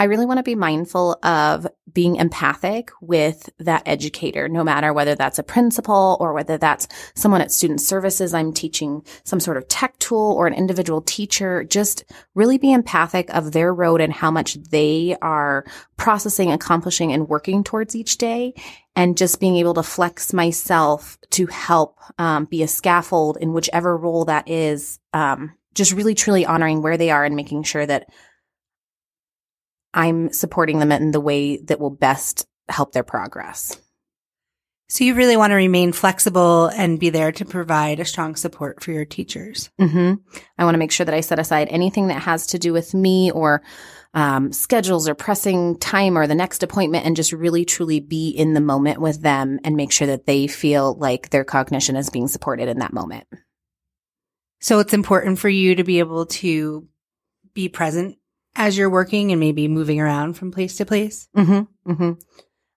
I 0.00 0.04
really 0.04 0.26
want 0.26 0.38
to 0.38 0.42
be 0.42 0.56
mindful 0.56 1.16
of 1.22 1.66
being 1.92 2.16
empathic 2.16 2.90
with 3.00 3.50
that 3.58 3.82
educator, 3.86 4.48
no 4.48 4.64
matter 4.64 4.92
whether 4.92 5.14
that's 5.14 5.38
a 5.38 5.44
principal 5.44 6.16
or 6.18 6.32
whether 6.32 6.58
that's 6.58 6.88
someone 7.14 7.40
at 7.40 7.52
student 7.52 7.80
services. 7.80 8.34
I'm 8.34 8.52
teaching 8.52 9.04
some 9.22 9.38
sort 9.38 9.58
of 9.58 9.68
tech 9.68 9.96
tool 9.98 10.32
or 10.32 10.48
an 10.48 10.54
individual 10.54 11.02
teacher. 11.02 11.62
Just 11.62 12.04
really 12.34 12.58
be 12.58 12.72
empathic 12.72 13.28
of 13.30 13.52
their 13.52 13.72
road 13.72 14.00
and 14.00 14.12
how 14.12 14.32
much 14.32 14.54
they 14.54 15.16
are 15.22 15.64
processing, 15.98 16.50
accomplishing 16.50 17.12
and 17.12 17.28
working 17.28 17.62
towards 17.62 17.94
each 17.94 18.18
day. 18.18 18.54
And 18.96 19.16
just 19.16 19.38
being 19.38 19.56
able 19.56 19.74
to 19.74 19.84
flex 19.84 20.32
myself 20.32 21.16
to 21.30 21.46
help 21.46 22.00
um, 22.18 22.46
be 22.46 22.64
a 22.64 22.68
scaffold 22.68 23.36
in 23.40 23.52
whichever 23.52 23.96
role 23.96 24.24
that 24.24 24.48
is 24.48 24.98
um, 25.12 25.52
just 25.74 25.92
really 25.92 26.14
truly 26.14 26.44
honoring 26.46 26.82
where 26.82 26.96
they 26.96 27.10
are 27.10 27.24
and 27.24 27.36
making 27.36 27.62
sure 27.62 27.86
that 27.86 28.06
I'm 29.92 30.32
supporting 30.32 30.78
them 30.78 30.92
in 30.92 31.10
the 31.10 31.20
way 31.20 31.56
that 31.58 31.80
will 31.80 31.90
best 31.90 32.46
help 32.68 32.92
their 32.92 33.02
progress. 33.02 33.76
So 34.88 35.04
you 35.04 35.14
really 35.14 35.36
want 35.36 35.52
to 35.52 35.56
remain 35.56 35.92
flexible 35.92 36.66
and 36.66 36.98
be 36.98 37.10
there 37.10 37.30
to 37.30 37.44
provide 37.44 38.00
a 38.00 38.04
strong 38.04 38.34
support 38.34 38.82
for 38.82 38.90
your 38.90 39.04
teachers. 39.04 39.70
Mm-hmm. 39.80 40.14
I 40.58 40.64
want 40.64 40.74
to 40.74 40.80
make 40.80 40.90
sure 40.90 41.06
that 41.06 41.14
I 41.14 41.20
set 41.20 41.38
aside 41.38 41.68
anything 41.70 42.08
that 42.08 42.22
has 42.22 42.48
to 42.48 42.58
do 42.58 42.72
with 42.72 42.92
me 42.92 43.30
or 43.30 43.62
um, 44.14 44.52
schedules 44.52 45.08
or 45.08 45.14
pressing 45.14 45.78
time 45.78 46.18
or 46.18 46.26
the 46.26 46.34
next 46.34 46.64
appointment 46.64 47.06
and 47.06 47.14
just 47.14 47.32
really 47.32 47.64
truly 47.64 48.00
be 48.00 48.30
in 48.30 48.54
the 48.54 48.60
moment 48.60 49.00
with 49.00 49.22
them 49.22 49.60
and 49.62 49.76
make 49.76 49.92
sure 49.92 50.08
that 50.08 50.26
they 50.26 50.48
feel 50.48 50.94
like 50.94 51.30
their 51.30 51.44
cognition 51.44 51.94
is 51.94 52.10
being 52.10 52.26
supported 52.26 52.68
in 52.68 52.80
that 52.80 52.92
moment. 52.92 53.28
So 54.60 54.78
it's 54.78 54.92
important 54.92 55.38
for 55.38 55.48
you 55.48 55.74
to 55.74 55.84
be 55.84 55.98
able 55.98 56.26
to 56.26 56.86
be 57.54 57.68
present 57.68 58.18
as 58.54 58.76
you're 58.76 58.90
working 58.90 59.32
and 59.32 59.40
maybe 59.40 59.68
moving 59.68 60.00
around 60.00 60.34
from 60.34 60.52
place 60.52 60.76
to 60.76 60.86
place. 60.86 61.28
Mm-hmm, 61.36 61.92
mm-hmm. 61.92 62.12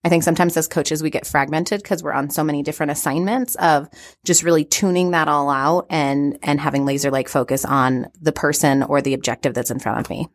I 0.06 0.10
think 0.10 0.24
sometimes 0.24 0.58
as 0.58 0.68
coaches, 0.68 1.02
we 1.02 1.10
get 1.10 1.26
fragmented 1.26 1.82
because 1.82 2.04
we're 2.04 2.14
on 2.14 2.30
so 2.30 2.44
many 2.44 2.62
different 2.62 2.92
assignments 2.92 3.56
of 3.56 3.88
just 4.26 4.44
really 4.44 4.66
tuning 4.66 5.12
that 5.12 5.30
all 5.30 5.50
out 5.50 5.88
and, 5.90 6.38
and 6.44 6.60
having 6.60 6.86
laser 6.86 7.10
like 7.10 7.30
focus 7.30 7.64
on 7.64 8.08
the 8.22 8.34
person 8.34 8.84
or 8.84 9.02
the 9.02 9.14
objective 9.14 9.54
that's 9.54 9.72
in 9.72 9.80
front 9.80 10.00
of 10.00 10.10
me. 10.10 10.28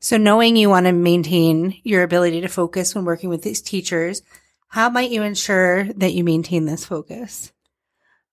So 0.00 0.16
knowing 0.16 0.56
you 0.56 0.68
want 0.68 0.86
to 0.86 0.92
maintain 0.92 1.80
your 1.82 2.02
ability 2.04 2.42
to 2.42 2.48
focus 2.48 2.94
when 2.94 3.04
working 3.04 3.28
with 3.28 3.42
these 3.42 3.60
teachers, 3.60 4.22
how 4.68 4.88
might 4.88 5.10
you 5.10 5.22
ensure 5.22 5.84
that 5.94 6.12
you 6.12 6.22
maintain 6.22 6.64
this 6.64 6.84
focus? 6.84 7.52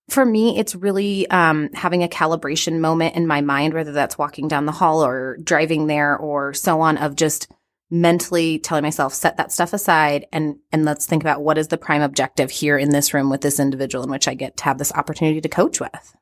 For 0.08 0.24
me, 0.24 0.58
it's 0.58 0.74
really 0.74 1.28
um, 1.30 1.70
having 1.72 2.02
a 2.02 2.08
calibration 2.08 2.78
moment 2.78 3.16
in 3.16 3.26
my 3.26 3.40
mind, 3.40 3.72
whether 3.72 3.92
that's 3.92 4.18
walking 4.18 4.48
down 4.48 4.66
the 4.66 4.72
hall 4.72 5.04
or 5.04 5.38
driving 5.42 5.86
there 5.86 6.16
or 6.16 6.52
so 6.52 6.80
on, 6.82 6.98
of 6.98 7.16
just 7.16 7.50
mentally 7.90 8.58
telling 8.58 8.82
myself, 8.82 9.14
set 9.14 9.36
that 9.36 9.52
stuff 9.52 9.72
aside 9.72 10.26
and 10.32 10.56
and 10.72 10.84
let's 10.84 11.06
think 11.06 11.22
about 11.22 11.42
what 11.42 11.58
is 11.58 11.68
the 11.68 11.78
prime 11.78 12.02
objective 12.02 12.50
here 12.50 12.76
in 12.76 12.90
this 12.90 13.14
room 13.14 13.30
with 13.30 13.40
this 13.40 13.60
individual 13.60 14.04
in 14.04 14.10
which 14.10 14.26
I 14.28 14.34
get 14.34 14.56
to 14.58 14.64
have 14.64 14.78
this 14.78 14.92
opportunity 14.92 15.40
to 15.40 15.48
coach 15.48 15.80
with. 15.80 16.16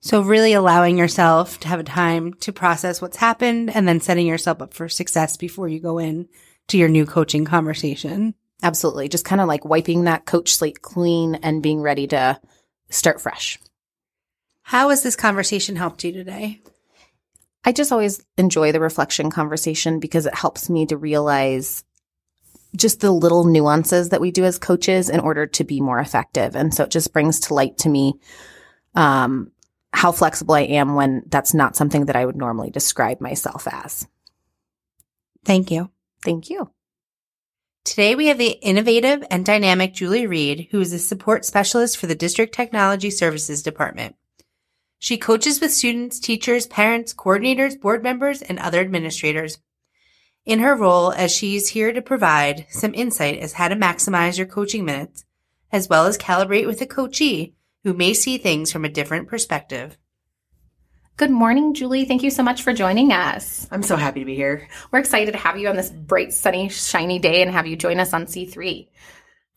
So 0.00 0.20
really 0.20 0.52
allowing 0.52 0.98
yourself 0.98 1.60
to 1.60 1.68
have 1.68 1.80
a 1.80 1.84
time 1.84 2.34
to 2.34 2.52
process 2.52 3.00
what's 3.00 3.16
happened 3.16 3.70
and 3.74 3.86
then 3.86 4.00
setting 4.00 4.26
yourself 4.26 4.60
up 4.60 4.74
for 4.74 4.88
success 4.88 5.36
before 5.36 5.68
you 5.68 5.80
go 5.80 5.98
in 5.98 6.28
to 6.68 6.78
your 6.78 6.88
new 6.88 7.06
coaching 7.06 7.44
conversation. 7.44 8.34
Absolutely. 8.62 9.08
Just 9.08 9.24
kind 9.24 9.40
of 9.40 9.48
like 9.48 9.64
wiping 9.64 10.04
that 10.04 10.24
coach 10.24 10.54
slate 10.54 10.82
clean 10.82 11.36
and 11.36 11.62
being 11.62 11.80
ready 11.80 12.06
to 12.08 12.40
start 12.90 13.20
fresh. 13.20 13.58
How 14.62 14.90
has 14.90 15.02
this 15.02 15.16
conversation 15.16 15.76
helped 15.76 16.04
you 16.04 16.12
today? 16.12 16.60
I 17.64 17.72
just 17.72 17.92
always 17.92 18.24
enjoy 18.36 18.72
the 18.72 18.80
reflection 18.80 19.30
conversation 19.30 20.00
because 20.00 20.26
it 20.26 20.34
helps 20.34 20.70
me 20.70 20.86
to 20.86 20.96
realize 20.96 21.84
just 22.74 23.00
the 23.00 23.10
little 23.10 23.44
nuances 23.44 24.08
that 24.08 24.20
we 24.20 24.30
do 24.30 24.44
as 24.44 24.58
coaches 24.58 25.10
in 25.10 25.20
order 25.20 25.46
to 25.46 25.64
be 25.64 25.80
more 25.80 25.98
effective. 25.98 26.56
And 26.56 26.72
so 26.72 26.84
it 26.84 26.90
just 26.90 27.12
brings 27.12 27.40
to 27.40 27.54
light 27.54 27.78
to 27.78 27.88
me 27.88 28.14
um, 28.94 29.52
how 29.92 30.12
flexible 30.12 30.54
I 30.54 30.62
am 30.62 30.94
when 30.94 31.22
that's 31.26 31.54
not 31.54 31.76
something 31.76 32.06
that 32.06 32.16
I 32.16 32.24
would 32.24 32.36
normally 32.36 32.70
describe 32.70 33.20
myself 33.20 33.68
as. 33.70 34.06
Thank 35.44 35.70
you. 35.70 35.90
Thank 36.24 36.50
you. 36.50 36.70
Today 37.84 38.14
we 38.14 38.28
have 38.28 38.38
the 38.38 38.52
innovative 38.62 39.24
and 39.28 39.44
dynamic 39.44 39.92
Julie 39.92 40.28
Reed, 40.28 40.68
who 40.70 40.80
is 40.80 40.92
a 40.92 41.00
support 41.00 41.44
specialist 41.44 41.96
for 41.96 42.06
the 42.06 42.14
District 42.14 42.54
Technology 42.54 43.10
Services 43.10 43.60
Department. 43.60 44.14
She 45.00 45.18
coaches 45.18 45.60
with 45.60 45.72
students, 45.72 46.20
teachers, 46.20 46.68
parents, 46.68 47.12
coordinators, 47.12 47.80
board 47.80 48.04
members, 48.04 48.40
and 48.40 48.60
other 48.60 48.78
administrators. 48.78 49.58
In 50.44 50.60
her 50.60 50.76
role 50.76 51.10
as 51.10 51.32
she's 51.32 51.70
here 51.70 51.92
to 51.92 52.00
provide 52.00 52.66
some 52.70 52.94
insight 52.94 53.40
as 53.40 53.54
how 53.54 53.66
to 53.66 53.74
maximize 53.74 54.38
your 54.38 54.46
coaching 54.46 54.84
minutes, 54.84 55.24
as 55.72 55.88
well 55.88 56.06
as 56.06 56.16
calibrate 56.16 56.68
with 56.68 56.80
a 56.82 56.86
coachee 56.86 57.56
who 57.82 57.94
may 57.94 58.14
see 58.14 58.38
things 58.38 58.70
from 58.70 58.84
a 58.84 58.88
different 58.88 59.26
perspective. 59.26 59.98
Good 61.18 61.30
morning, 61.30 61.74
Julie. 61.74 62.06
Thank 62.06 62.22
you 62.22 62.30
so 62.30 62.42
much 62.42 62.62
for 62.62 62.72
joining 62.72 63.12
us. 63.12 63.68
I'm 63.70 63.82
so 63.82 63.96
happy 63.96 64.20
to 64.20 64.26
be 64.26 64.34
here. 64.34 64.66
We're 64.90 64.98
excited 64.98 65.32
to 65.32 65.38
have 65.38 65.58
you 65.58 65.68
on 65.68 65.76
this 65.76 65.90
bright, 65.90 66.32
sunny, 66.32 66.70
shiny 66.70 67.18
day 67.18 67.42
and 67.42 67.50
have 67.50 67.66
you 67.66 67.76
join 67.76 68.00
us 68.00 68.14
on 68.14 68.24
C3. 68.24 68.88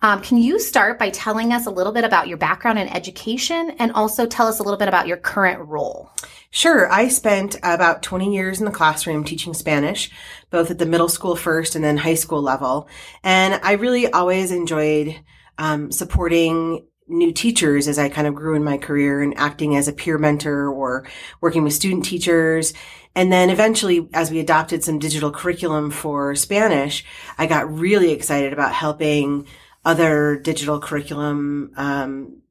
Um, 0.02 0.22
can 0.22 0.38
you 0.38 0.60
start 0.60 1.00
by 1.00 1.12
telling 1.12 1.54
us 1.54 1.66
a 1.66 1.72
little 1.72 1.94
bit 1.94 2.04
about 2.04 2.28
your 2.28 2.38
background 2.38 2.78
in 2.78 2.90
education 2.90 3.72
and 3.80 3.94
also 3.94 4.26
tell 4.26 4.48
us 4.48 4.60
a 4.60 4.64
little 4.64 4.78
bit 4.78 4.90
about 4.90 5.08
your 5.08 5.16
current 5.16 5.66
role? 5.68 6.12
Sure. 6.52 6.92
I 6.92 7.08
spent 7.08 7.56
about 7.64 8.04
20 8.04 8.36
years 8.36 8.60
in 8.60 8.66
the 8.66 8.72
classroom 8.72 9.24
teaching 9.24 9.54
Spanish, 9.54 10.12
both 10.50 10.70
at 10.70 10.78
the 10.78 10.86
middle 10.86 11.10
school 11.10 11.38
first 11.38 11.76
and 11.76 11.84
then 11.84 11.96
high 11.96 12.16
school 12.16 12.42
level. 12.42 12.90
And 13.24 13.60
I 13.64 13.74
really 13.74 14.12
always 14.12 14.52
enjoyed 14.52 15.16
um, 15.58 15.90
supporting 15.90 16.86
new 17.08 17.32
teachers 17.32 17.88
as 17.88 18.00
I 18.00 18.10
kind 18.10 18.28
of 18.28 18.36
grew 18.36 18.56
in 18.56 18.64
my 18.64 18.78
career 18.78 19.22
and 19.22 19.38
acting 19.38 19.76
as 19.76 19.88
a 19.88 19.94
peer 19.94 20.18
mentor 20.18 20.70
or 20.70 21.08
working 21.40 21.64
with 21.64 21.74
student 21.74 22.06
teachers. 22.06 22.74
And 23.16 23.32
then 23.32 23.50
eventually, 23.50 24.10
as 24.14 24.32
we 24.32 24.40
adopted 24.40 24.84
some 24.84 25.00
digital 25.00 25.32
curriculum 25.32 25.92
for 25.92 26.36
Spanish, 26.36 27.06
I 27.38 27.46
got 27.46 27.72
really 27.72 28.12
excited 28.12 28.54
about 28.54 28.74
helping 28.74 29.48
other 29.86 30.36
digital 30.38 30.80
curriculum 30.80 31.72
um, 31.78 32.42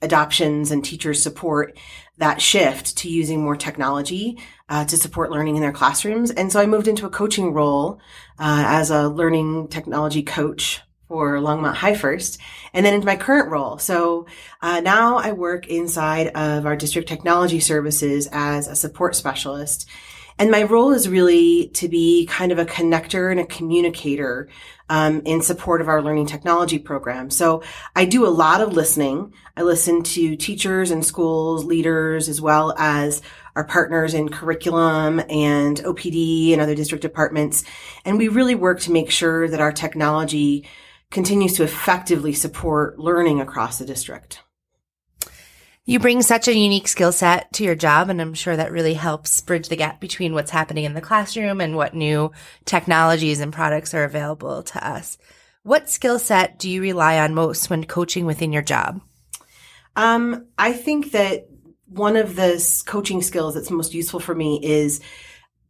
adoptions 0.00 0.70
and 0.70 0.84
teachers 0.84 1.22
support 1.22 1.76
that 2.18 2.40
shift 2.40 2.96
to 2.98 3.08
using 3.08 3.42
more 3.42 3.56
technology 3.56 4.38
uh, 4.68 4.84
to 4.84 4.96
support 4.96 5.32
learning 5.32 5.56
in 5.56 5.62
their 5.62 5.72
classrooms. 5.72 6.30
And 6.30 6.52
so 6.52 6.60
I 6.60 6.66
moved 6.66 6.86
into 6.86 7.06
a 7.06 7.10
coaching 7.10 7.52
role 7.52 7.98
uh, 8.38 8.62
as 8.66 8.90
a 8.90 9.08
learning 9.08 9.68
technology 9.68 10.22
coach 10.22 10.80
for 11.08 11.36
Longmont 11.36 11.74
High 11.74 11.94
first, 11.94 12.38
and 12.72 12.84
then 12.84 12.94
into 12.94 13.06
my 13.06 13.16
current 13.16 13.50
role. 13.50 13.78
So 13.78 14.26
uh, 14.62 14.80
now 14.80 15.18
I 15.18 15.32
work 15.32 15.66
inside 15.66 16.28
of 16.28 16.66
our 16.66 16.76
district 16.76 17.08
technology 17.08 17.60
services 17.60 18.28
as 18.32 18.68
a 18.68 18.76
support 18.76 19.14
specialist. 19.14 19.88
And 20.38 20.50
my 20.50 20.64
role 20.64 20.90
is 20.90 21.08
really 21.08 21.68
to 21.74 21.88
be 21.88 22.26
kind 22.26 22.50
of 22.50 22.58
a 22.58 22.64
connector 22.64 23.30
and 23.30 23.38
a 23.38 23.46
communicator 23.46 24.48
um, 24.88 25.22
in 25.24 25.40
support 25.40 25.80
of 25.80 25.88
our 25.88 26.02
learning 26.02 26.26
technology 26.26 26.78
program. 26.78 27.30
So 27.30 27.62
I 27.94 28.04
do 28.04 28.26
a 28.26 28.28
lot 28.28 28.60
of 28.60 28.72
listening. 28.72 29.32
I 29.56 29.62
listen 29.62 30.02
to 30.02 30.36
teachers 30.36 30.90
and 30.90 31.04
schools, 31.04 31.64
leaders, 31.64 32.28
as 32.28 32.40
well 32.40 32.74
as 32.76 33.22
our 33.54 33.64
partners 33.64 34.12
in 34.12 34.28
curriculum 34.28 35.20
and 35.30 35.78
OPD 35.78 36.52
and 36.52 36.60
other 36.60 36.74
district 36.74 37.02
departments. 37.02 37.62
And 38.04 38.18
we 38.18 38.28
really 38.28 38.56
work 38.56 38.80
to 38.80 38.92
make 38.92 39.10
sure 39.10 39.48
that 39.48 39.60
our 39.60 39.72
technology 39.72 40.68
continues 41.14 41.54
to 41.54 41.62
effectively 41.62 42.34
support 42.34 42.98
learning 42.98 43.40
across 43.40 43.78
the 43.78 43.86
district. 43.86 44.40
You 45.86 45.98
bring 45.98 46.22
such 46.22 46.48
a 46.48 46.56
unique 46.56 46.88
skill 46.88 47.12
set 47.12 47.52
to 47.54 47.64
your 47.64 47.74
job, 47.74 48.08
and 48.08 48.20
I'm 48.20 48.34
sure 48.34 48.56
that 48.56 48.72
really 48.72 48.94
helps 48.94 49.40
bridge 49.42 49.68
the 49.68 49.76
gap 49.76 50.00
between 50.00 50.32
what's 50.32 50.50
happening 50.50 50.84
in 50.84 50.94
the 50.94 51.00
classroom 51.00 51.60
and 51.60 51.76
what 51.76 51.94
new 51.94 52.32
technologies 52.64 53.40
and 53.40 53.52
products 53.52 53.94
are 53.94 54.04
available 54.04 54.62
to 54.62 54.86
us. 54.86 55.16
What 55.62 55.88
skill 55.88 56.18
set 56.18 56.58
do 56.58 56.68
you 56.68 56.82
rely 56.82 57.18
on 57.18 57.34
most 57.34 57.70
when 57.70 57.84
coaching 57.84 58.26
within 58.26 58.52
your 58.52 58.62
job? 58.62 59.00
Um, 59.96 60.46
I 60.58 60.72
think 60.72 61.12
that 61.12 61.48
one 61.86 62.16
of 62.16 62.34
the 62.34 62.82
coaching 62.86 63.22
skills 63.22 63.54
that's 63.54 63.70
most 63.70 63.94
useful 63.94 64.20
for 64.20 64.34
me 64.34 64.58
is 64.62 65.00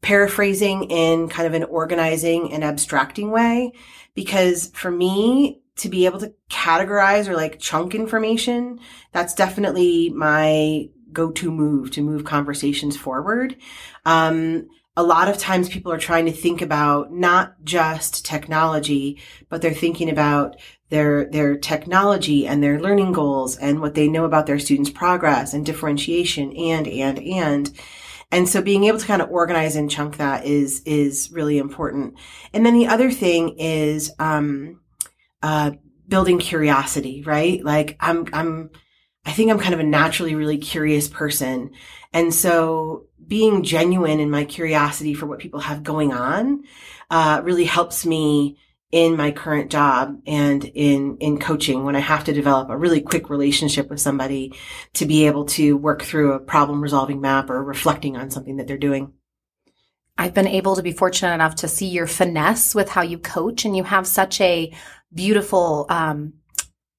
paraphrasing 0.05 0.85
in 0.85 1.29
kind 1.29 1.47
of 1.47 1.55
an 1.55 1.65
organizing 1.65 2.53
and 2.53 2.63
abstracting 2.63 3.31
way. 3.31 3.73
Because 4.15 4.71
for 4.75 4.91
me, 4.91 5.63
to 5.77 5.89
be 5.89 6.07
able 6.07 6.21
to 6.21 6.33
categorize 6.51 7.27
or 7.27 7.35
like 7.35 7.59
chunk 7.59 7.95
information, 7.95 8.79
that's 9.13 9.35
definitely 9.35 10.11
my 10.11 10.89
go-to 11.11 11.51
move 11.51 11.91
to 11.93 12.03
move 12.03 12.25
conversations 12.25 12.97
forward. 12.97 13.57
Um, 14.05 14.69
a 14.97 15.03
lot 15.03 15.29
of 15.29 15.39
times 15.39 15.69
people 15.69 15.91
are 15.91 15.99
trying 15.99 16.27
to 16.27 16.33
think 16.33 16.61
about 16.61 17.11
not 17.11 17.57
just 17.65 18.25
technology, 18.25 19.21
but 19.49 19.63
they're 19.63 19.73
thinking 19.73 20.11
about 20.11 20.57
their, 20.91 21.25
their 21.25 21.57
technology 21.57 22.47
and 22.47 22.63
their 22.63 22.79
learning 22.79 23.13
goals 23.13 23.57
and 23.57 23.81
what 23.81 23.95
they 23.95 24.07
know 24.07 24.27
about 24.27 24.47
their 24.47 24.61
students' 24.61 24.91
progress 24.91 25.55
and 25.55 25.65
differentiation 25.65 26.55
and, 26.57 26.87
and, 26.87 27.19
and. 27.19 27.73
And 28.35 28.49
so 28.49 28.61
being 28.61 28.83
able 28.85 28.99
to 28.99 29.07
kind 29.07 29.23
of 29.23 29.31
organize 29.31 29.77
and 29.77 29.89
chunk 29.89 30.17
that 30.17 30.45
is, 30.45 30.83
is 30.85 31.31
really 31.31 31.59
important. 31.59 32.17
And 32.53 32.67
then 32.67 32.75
the 32.75 32.89
other 32.89 33.13
thing 33.13 33.61
is, 33.61 34.11
um, 34.19 34.81
uh, 35.41 35.71
building 36.09 36.41
curiosity, 36.41 37.23
right? 37.23 37.65
Like 37.65 37.97
I'm, 38.01 38.27
I'm, 38.33 38.71
I 39.25 39.31
think 39.31 39.53
I'm 39.53 39.61
kind 39.61 39.73
of 39.73 39.79
a 39.79 39.85
naturally 39.85 40.35
really 40.35 40.59
curious 40.59 41.07
person. 41.07 41.71
And 42.13 42.35
so 42.35 43.07
being 43.25 43.63
genuine 43.63 44.19
in 44.19 44.31
my 44.31 44.45
curiosity 44.45 45.15
for 45.15 45.27
what 45.27 45.39
people 45.39 45.61
have 45.61 45.85
going 45.85 46.13
on, 46.13 46.65
uh, 47.11 47.41
really 47.45 47.65
helps 47.65 48.05
me 48.05 48.59
in 48.95 49.17
my 49.17 49.33
current 49.33 49.73
job 49.73 50.21
and 50.25 50.65
in, 50.65 51.17
in 51.19 51.41
coaching 51.41 51.83
when 51.83 51.97
I 51.97 51.99
have 51.99 52.23
to 52.25 52.33
develop 52.33 52.71
a 52.71 52.77
really 52.77 53.01
quick 53.01 53.29
relationship 53.29 53.91
with 53.91 54.01
somebody 54.01 54.55
to 54.93 55.05
be 55.05 55.27
able 55.27 55.47
to 55.47 55.77
work 55.77 56.05
through 56.05 56.35
a 56.35 56.39
problem 56.39 56.81
resolving 56.81 57.21
map 57.21 57.51
or 57.51 57.61
reflecting 57.65 58.17
on 58.17 58.31
something 58.31 58.57
that 58.59 58.69
they're 58.69 58.79
doing. 58.79 59.13
I've 60.17 60.33
been 60.33 60.47
able 60.47 60.77
to 60.77 60.83
be 60.83 60.93
fortunate 60.93 61.35
enough 61.35 61.57
to 61.57 61.69
see 61.69 61.89
your 61.89 62.07
finesse 62.07 62.73
with 62.73 62.89
how 62.89 63.03
you 63.03 63.19
coach 63.19 63.65
and 63.65 63.77
you 63.77 63.83
have 63.83 64.07
such 64.07 64.41
a 64.41 64.73
beautiful 65.13 65.87
um, 65.89 66.35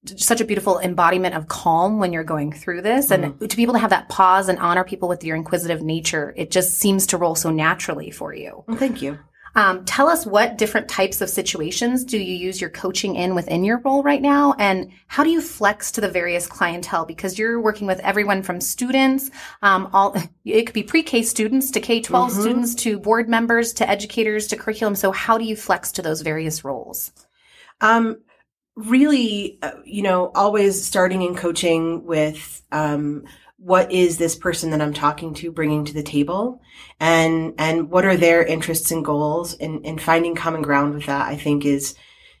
such 0.04 0.42
a 0.42 0.44
beautiful 0.44 0.78
embodiment 0.78 1.34
of 1.34 1.48
calm 1.48 1.98
when 1.98 2.12
you're 2.12 2.24
going 2.24 2.52
through 2.52 2.82
this 2.82 3.10
and 3.10 3.24
mm. 3.24 3.48
to 3.48 3.56
be 3.56 3.62
able 3.62 3.72
to 3.72 3.80
have 3.80 3.90
that 3.90 4.10
pause 4.10 4.50
and 4.50 4.58
honor 4.58 4.84
people 4.84 5.08
with 5.08 5.24
your 5.24 5.34
inquisitive 5.34 5.82
nature 5.82 6.32
it 6.36 6.50
just 6.50 6.74
seems 6.74 7.06
to 7.06 7.16
roll 7.16 7.34
so 7.34 7.50
naturally 7.50 8.10
for 8.10 8.32
you 8.32 8.62
well, 8.68 8.76
thank 8.76 9.02
you 9.02 9.18
um, 9.56 9.84
tell 9.86 10.08
us 10.08 10.26
what 10.26 10.58
different 10.58 10.86
types 10.86 11.22
of 11.22 11.30
situations 11.30 12.04
do 12.04 12.18
you 12.18 12.34
use 12.34 12.60
your 12.60 12.68
coaching 12.70 13.16
in 13.16 13.34
within 13.34 13.64
your 13.64 13.78
role 13.78 14.02
right 14.02 14.20
now, 14.20 14.54
and 14.58 14.90
how 15.06 15.24
do 15.24 15.30
you 15.30 15.40
flex 15.40 15.90
to 15.92 16.00
the 16.02 16.10
various 16.10 16.46
clientele? 16.46 17.06
Because 17.06 17.38
you're 17.38 17.60
working 17.60 17.86
with 17.86 17.98
everyone 18.00 18.42
from 18.42 18.60
students, 18.60 19.30
um, 19.62 19.88
all 19.94 20.14
it 20.44 20.66
could 20.66 20.74
be 20.74 20.82
pre-K 20.82 21.22
students 21.22 21.70
to 21.70 21.80
K-12 21.80 22.04
mm-hmm. 22.04 22.40
students 22.40 22.74
to 22.76 22.98
board 22.98 23.28
members 23.28 23.72
to 23.74 23.88
educators 23.88 24.46
to 24.48 24.56
curriculum. 24.56 24.94
So 24.94 25.10
how 25.10 25.38
do 25.38 25.44
you 25.44 25.56
flex 25.56 25.90
to 25.92 26.02
those 26.02 26.20
various 26.20 26.62
roles? 26.62 27.10
Um, 27.80 28.18
really, 28.76 29.58
uh, 29.62 29.72
you 29.84 30.02
know, 30.02 30.30
always 30.34 30.84
starting 30.84 31.22
in 31.22 31.34
coaching 31.34 32.04
with, 32.04 32.62
um, 32.72 33.24
what 33.58 33.90
is 33.90 34.18
this 34.18 34.36
person 34.36 34.70
that 34.70 34.82
I'm 34.82 34.92
talking 34.92 35.34
to 35.34 35.50
bringing 35.50 35.84
to 35.86 35.94
the 35.94 36.02
table? 36.02 36.60
And, 37.00 37.54
and 37.58 37.90
what 37.90 38.04
are 38.04 38.16
their 38.16 38.44
interests 38.44 38.90
and 38.90 39.04
goals? 39.04 39.54
And, 39.54 39.84
and 39.86 40.00
finding 40.00 40.34
common 40.34 40.62
ground 40.62 40.94
with 40.94 41.06
that, 41.06 41.26
I 41.26 41.36
think 41.36 41.64
is, 41.64 41.94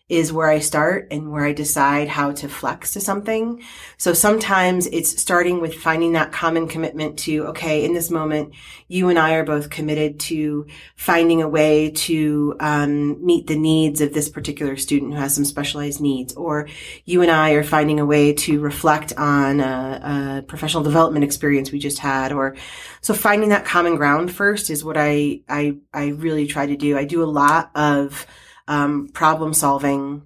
is 0.08 0.32
where 0.32 0.48
I 0.48 0.60
start 0.60 1.08
and 1.10 1.32
where 1.32 1.44
I 1.44 1.52
decide 1.52 2.06
how 2.06 2.30
to 2.30 2.48
flex 2.48 2.92
to 2.92 3.00
something. 3.00 3.60
So 3.98 4.12
sometimes 4.12 4.86
it's 4.86 5.20
starting 5.20 5.60
with 5.60 5.74
finding 5.74 6.12
that 6.12 6.30
common 6.30 6.68
commitment 6.68 7.18
to, 7.20 7.46
okay, 7.46 7.84
in 7.84 7.92
this 7.92 8.08
moment, 8.08 8.54
you 8.86 9.08
and 9.08 9.18
I 9.18 9.34
are 9.34 9.44
both 9.44 9.68
committed 9.68 10.20
to 10.20 10.68
finding 10.94 11.42
a 11.42 11.48
way 11.48 11.90
to 11.90 12.54
um, 12.60 13.24
meet 13.26 13.48
the 13.48 13.58
needs 13.58 14.00
of 14.00 14.14
this 14.14 14.28
particular 14.28 14.76
student 14.76 15.12
who 15.12 15.18
has 15.18 15.34
some 15.34 15.44
specialized 15.44 16.00
needs. 16.00 16.34
Or 16.34 16.68
you 17.04 17.22
and 17.22 17.30
I 17.30 17.50
are 17.52 17.64
finding 17.64 17.98
a 17.98 18.06
way 18.06 18.32
to 18.34 18.60
reflect 18.60 19.12
on 19.16 19.58
a, 19.58 20.38
a 20.38 20.42
professional 20.42 20.84
development 20.84 21.24
experience 21.24 21.72
we 21.72 21.80
just 21.80 21.98
had. 21.98 22.30
Or 22.30 22.54
so 23.00 23.12
finding 23.12 23.48
that 23.48 23.64
common 23.64 23.96
ground 23.96 24.30
first 24.30 24.70
is 24.70 24.84
what 24.84 24.96
I, 24.96 25.40
I, 25.48 25.78
I 25.92 26.08
really 26.10 26.46
try 26.46 26.66
to 26.66 26.76
do. 26.76 26.96
I 26.96 27.06
do 27.06 27.24
a 27.24 27.26
lot 27.26 27.72
of 27.74 28.24
um, 28.68 29.08
problem 29.08 29.54
solving 29.54 30.22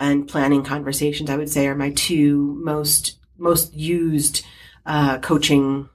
and 0.00 0.28
planning 0.28 0.64
conversations, 0.64 1.30
I 1.30 1.36
would 1.36 1.50
say, 1.50 1.66
are 1.66 1.74
my 1.74 1.90
two 1.90 2.58
most 2.62 3.18
most 3.36 3.74
used 3.74 4.44
uh, 4.86 5.18
coaching 5.18 5.88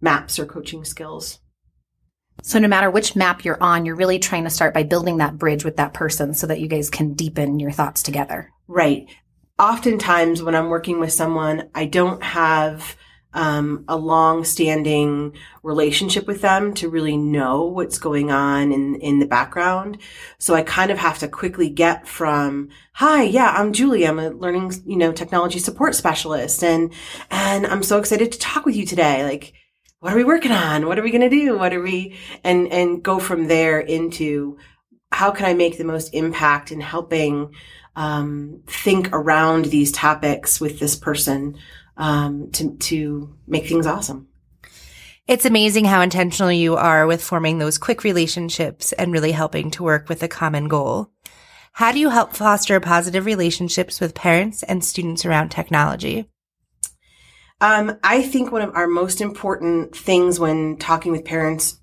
maps 0.00 0.38
or 0.38 0.46
coaching 0.46 0.84
skills. 0.84 1.40
So 2.42 2.58
no 2.58 2.68
matter 2.68 2.90
which 2.90 3.16
map 3.16 3.44
you're 3.44 3.62
on, 3.62 3.84
you're 3.84 3.96
really 3.96 4.18
trying 4.18 4.44
to 4.44 4.50
start 4.50 4.72
by 4.72 4.82
building 4.82 5.18
that 5.18 5.36
bridge 5.36 5.64
with 5.64 5.76
that 5.76 5.92
person 5.92 6.32
so 6.32 6.46
that 6.46 6.60
you 6.60 6.68
guys 6.68 6.88
can 6.88 7.12
deepen 7.12 7.60
your 7.60 7.70
thoughts 7.70 8.02
together. 8.02 8.50
Right. 8.66 9.08
Oftentimes 9.58 10.42
when 10.42 10.54
I'm 10.54 10.70
working 10.70 11.00
with 11.00 11.12
someone, 11.12 11.68
I 11.74 11.84
don't 11.84 12.22
have 12.22 12.96
um, 13.32 13.84
a 13.88 13.96
long 13.96 14.44
standing 14.44 15.36
relationship 15.62 16.26
with 16.26 16.40
them 16.40 16.74
to 16.74 16.88
really 16.88 17.16
know 17.16 17.64
what's 17.64 17.98
going 17.98 18.30
on 18.30 18.72
in, 18.72 18.96
in 18.96 19.18
the 19.18 19.26
background. 19.26 19.98
So 20.38 20.54
I 20.54 20.62
kind 20.62 20.90
of 20.90 20.98
have 20.98 21.18
to 21.20 21.28
quickly 21.28 21.70
get 21.70 22.08
from, 22.08 22.70
hi, 22.92 23.22
yeah, 23.22 23.54
I'm 23.56 23.72
Julie. 23.72 24.06
I'm 24.06 24.18
a 24.18 24.30
learning, 24.30 24.72
you 24.84 24.96
know, 24.96 25.12
technology 25.12 25.58
support 25.58 25.94
specialist 25.94 26.64
and, 26.64 26.92
and 27.30 27.66
I'm 27.66 27.82
so 27.82 27.98
excited 27.98 28.32
to 28.32 28.38
talk 28.38 28.66
with 28.66 28.76
you 28.76 28.86
today. 28.86 29.24
Like, 29.24 29.52
what 30.00 30.12
are 30.12 30.16
we 30.16 30.24
working 30.24 30.52
on? 30.52 30.86
What 30.86 30.98
are 30.98 31.02
we 31.02 31.10
going 31.10 31.28
to 31.28 31.28
do? 31.28 31.58
What 31.58 31.74
are 31.74 31.82
we, 31.82 32.16
and, 32.42 32.68
and 32.68 33.02
go 33.02 33.18
from 33.18 33.46
there 33.46 33.78
into 33.78 34.58
how 35.12 35.30
can 35.30 35.44
I 35.44 35.54
make 35.54 35.76
the 35.76 35.84
most 35.84 36.14
impact 36.14 36.72
in 36.72 36.80
helping, 36.80 37.54
um, 37.96 38.62
think 38.66 39.10
around 39.12 39.66
these 39.66 39.92
topics 39.92 40.60
with 40.60 40.78
this 40.78 40.96
person, 40.96 41.58
um, 41.96 42.50
to, 42.52 42.76
to 42.76 43.36
make 43.46 43.66
things 43.66 43.86
awesome. 43.86 44.28
It's 45.26 45.44
amazing 45.44 45.84
how 45.84 46.00
intentional 46.00 46.50
you 46.50 46.76
are 46.76 47.06
with 47.06 47.22
forming 47.22 47.58
those 47.58 47.78
quick 47.78 48.02
relationships 48.02 48.92
and 48.92 49.12
really 49.12 49.32
helping 49.32 49.70
to 49.72 49.84
work 49.84 50.08
with 50.08 50.22
a 50.22 50.28
common 50.28 50.66
goal. 50.66 51.12
How 51.72 51.92
do 51.92 52.00
you 52.00 52.10
help 52.10 52.34
foster 52.34 52.80
positive 52.80 53.26
relationships 53.26 54.00
with 54.00 54.14
parents 54.14 54.62
and 54.64 54.84
students 54.84 55.24
around 55.24 55.50
technology? 55.50 56.28
Um, 57.60 57.98
I 58.02 58.22
think 58.22 58.50
one 58.50 58.62
of 58.62 58.74
our 58.74 58.88
most 58.88 59.20
important 59.20 59.94
things 59.94 60.40
when 60.40 60.78
talking 60.78 61.12
with 61.12 61.24
parents 61.24 61.78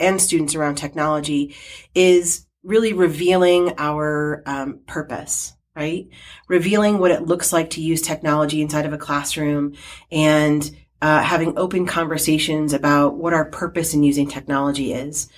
and 0.00 0.20
students 0.20 0.54
around 0.54 0.76
technology 0.76 1.54
is 1.94 2.46
really 2.62 2.92
revealing 2.92 3.74
our 3.78 4.42
um, 4.46 4.80
purpose, 4.86 5.54
right? 5.80 6.06
Revealing 6.46 6.98
what 6.98 7.10
it 7.10 7.22
looks 7.22 7.54
like 7.54 7.70
to 7.70 7.80
use 7.80 8.02
technology 8.02 8.60
inside 8.60 8.84
of 8.84 8.92
a 8.92 8.98
classroom 8.98 9.74
and 10.12 10.70
uh, 11.00 11.22
having 11.22 11.56
open 11.56 11.86
conversations 11.86 12.74
about 12.74 13.16
what 13.16 13.32
our 13.32 13.46
purpose 13.46 13.94
in 13.94 14.02
using 14.02 14.28
technology 14.28 14.92
is. 14.92 15.30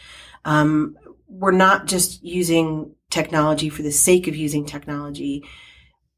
Um, 0.44 0.96
we're 1.28 1.52
not 1.52 1.86
just 1.86 2.24
using 2.24 2.96
technology 3.08 3.68
for 3.68 3.82
the 3.82 3.92
sake 3.92 4.26
of 4.26 4.34
using 4.34 4.66
technology 4.66 5.44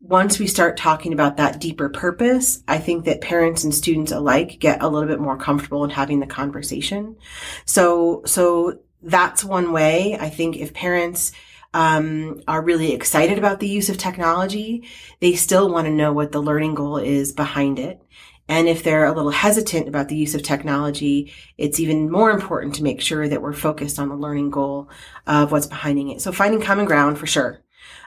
once 0.04 0.38
we 0.38 0.46
start 0.46 0.76
talking 0.76 1.14
about 1.14 1.38
that 1.38 1.58
deeper 1.58 1.88
purpose, 1.88 2.62
I 2.68 2.76
think 2.76 3.06
that 3.06 3.22
parents 3.22 3.64
and 3.64 3.74
students 3.74 4.12
alike 4.12 4.58
get 4.60 4.82
a 4.82 4.88
little 4.88 5.08
bit 5.08 5.18
more 5.18 5.38
comfortable 5.38 5.82
in 5.82 5.88
having 5.88 6.20
the 6.20 6.26
conversation. 6.26 7.16
So, 7.64 8.22
so 8.26 8.80
that's 9.00 9.42
one 9.42 9.72
way. 9.72 10.18
I 10.20 10.28
think 10.28 10.58
if 10.58 10.74
parents, 10.74 11.32
um, 11.74 12.40
are 12.48 12.62
really 12.62 12.92
excited 12.92 13.36
about 13.36 13.60
the 13.60 13.68
use 13.68 13.90
of 13.90 13.98
technology, 13.98 14.88
they 15.20 15.34
still 15.34 15.70
want 15.70 15.86
to 15.86 15.92
know 15.92 16.12
what 16.12 16.32
the 16.32 16.40
learning 16.40 16.74
goal 16.74 16.96
is 16.96 17.32
behind 17.32 17.78
it. 17.78 18.00
And 18.48 18.68
if 18.68 18.82
they're 18.82 19.06
a 19.06 19.12
little 19.12 19.30
hesitant 19.30 19.88
about 19.88 20.08
the 20.08 20.16
use 20.16 20.34
of 20.34 20.42
technology, 20.42 21.32
it's 21.58 21.80
even 21.80 22.10
more 22.10 22.30
important 22.30 22.74
to 22.76 22.82
make 22.82 23.00
sure 23.00 23.28
that 23.28 23.42
we're 23.42 23.52
focused 23.52 23.98
on 23.98 24.08
the 24.08 24.16
learning 24.16 24.50
goal 24.50 24.88
of 25.26 25.50
what's 25.50 25.66
behind 25.66 25.98
it. 26.10 26.20
So 26.20 26.32
finding 26.32 26.60
common 26.60 26.84
ground 26.84 27.18
for 27.18 27.26
sure 27.26 27.64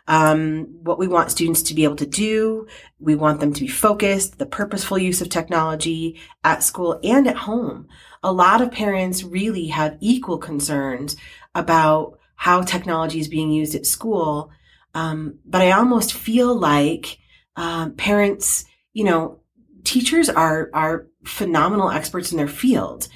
um, 0.07 0.67
what 0.83 0.97
we 0.99 1.07
want 1.07 1.31
students 1.31 1.61
to 1.63 1.73
be 1.73 1.83
able 1.83 1.97
to 1.97 2.05
do. 2.05 2.67
We 2.99 3.15
want 3.15 3.39
them 3.39 3.53
to 3.53 3.61
be 3.61 3.67
focused, 3.67 4.39
the 4.39 4.45
purposeful 4.45 4.97
use 4.97 5.21
of 5.21 5.29
technology 5.29 6.19
at 6.43 6.63
school 6.63 6.99
and 7.03 7.27
at 7.27 7.35
home. 7.35 7.87
A 8.23 8.31
lot 8.31 8.61
of 8.61 8.71
parents 8.71 9.23
really 9.23 9.67
have 9.67 9.97
equal 9.99 10.37
concerns 10.37 11.17
about 11.53 12.16
how 12.37 12.61
technology 12.61 13.19
is 13.19 13.27
being 13.27 13.51
used 13.51 13.75
at 13.75 13.85
school. 13.85 14.51
Um, 14.93 15.39
but 15.43 15.61
I 15.61 15.71
almost 15.71 16.13
feel 16.13 16.55
like 16.55 17.19
uh, 17.57 17.89
parents, 17.89 18.63
you 18.93 19.03
know, 19.03 19.41
teachers 19.83 20.29
are 20.29 20.69
are 20.73 21.07
phenomenal 21.25 21.89
experts 21.89 22.31
in 22.31 22.37
their 22.37 22.47
field, 22.47 23.09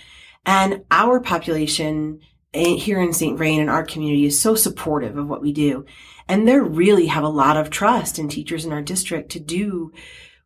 and 0.46 0.84
our 0.92 1.22
population 1.22 2.20
eh, 2.54 2.76
here 2.76 3.00
in 3.00 3.14
St. 3.14 3.38
Vrain 3.38 3.62
and 3.62 3.70
our 3.70 3.86
community 3.86 4.26
is 4.26 4.40
so 4.40 4.56
supportive 4.56 5.18
of 5.18 5.30
what 5.30 5.42
we 5.42 5.54
do. 5.54 5.86
And 6.28 6.48
they 6.48 6.60
really 6.60 7.08
have 7.08 7.24
a 7.24 7.30
lot 7.30 7.58
of 7.58 7.70
trust 7.70 8.18
in 8.18 8.28
teachers 8.28 8.66
in 8.66 8.74
our 8.74 8.82
district 8.82 9.32
to 9.32 9.40
do 9.40 9.92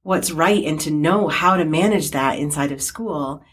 what's 0.03 0.31
right 0.31 0.63
and 0.63 0.79
to 0.81 0.91
know 0.91 1.27
how 1.27 1.57
to 1.57 1.65
manage 1.65 2.11
that 2.11 2.39
inside 2.39 2.71
of 2.71 2.81
school. 2.81 3.43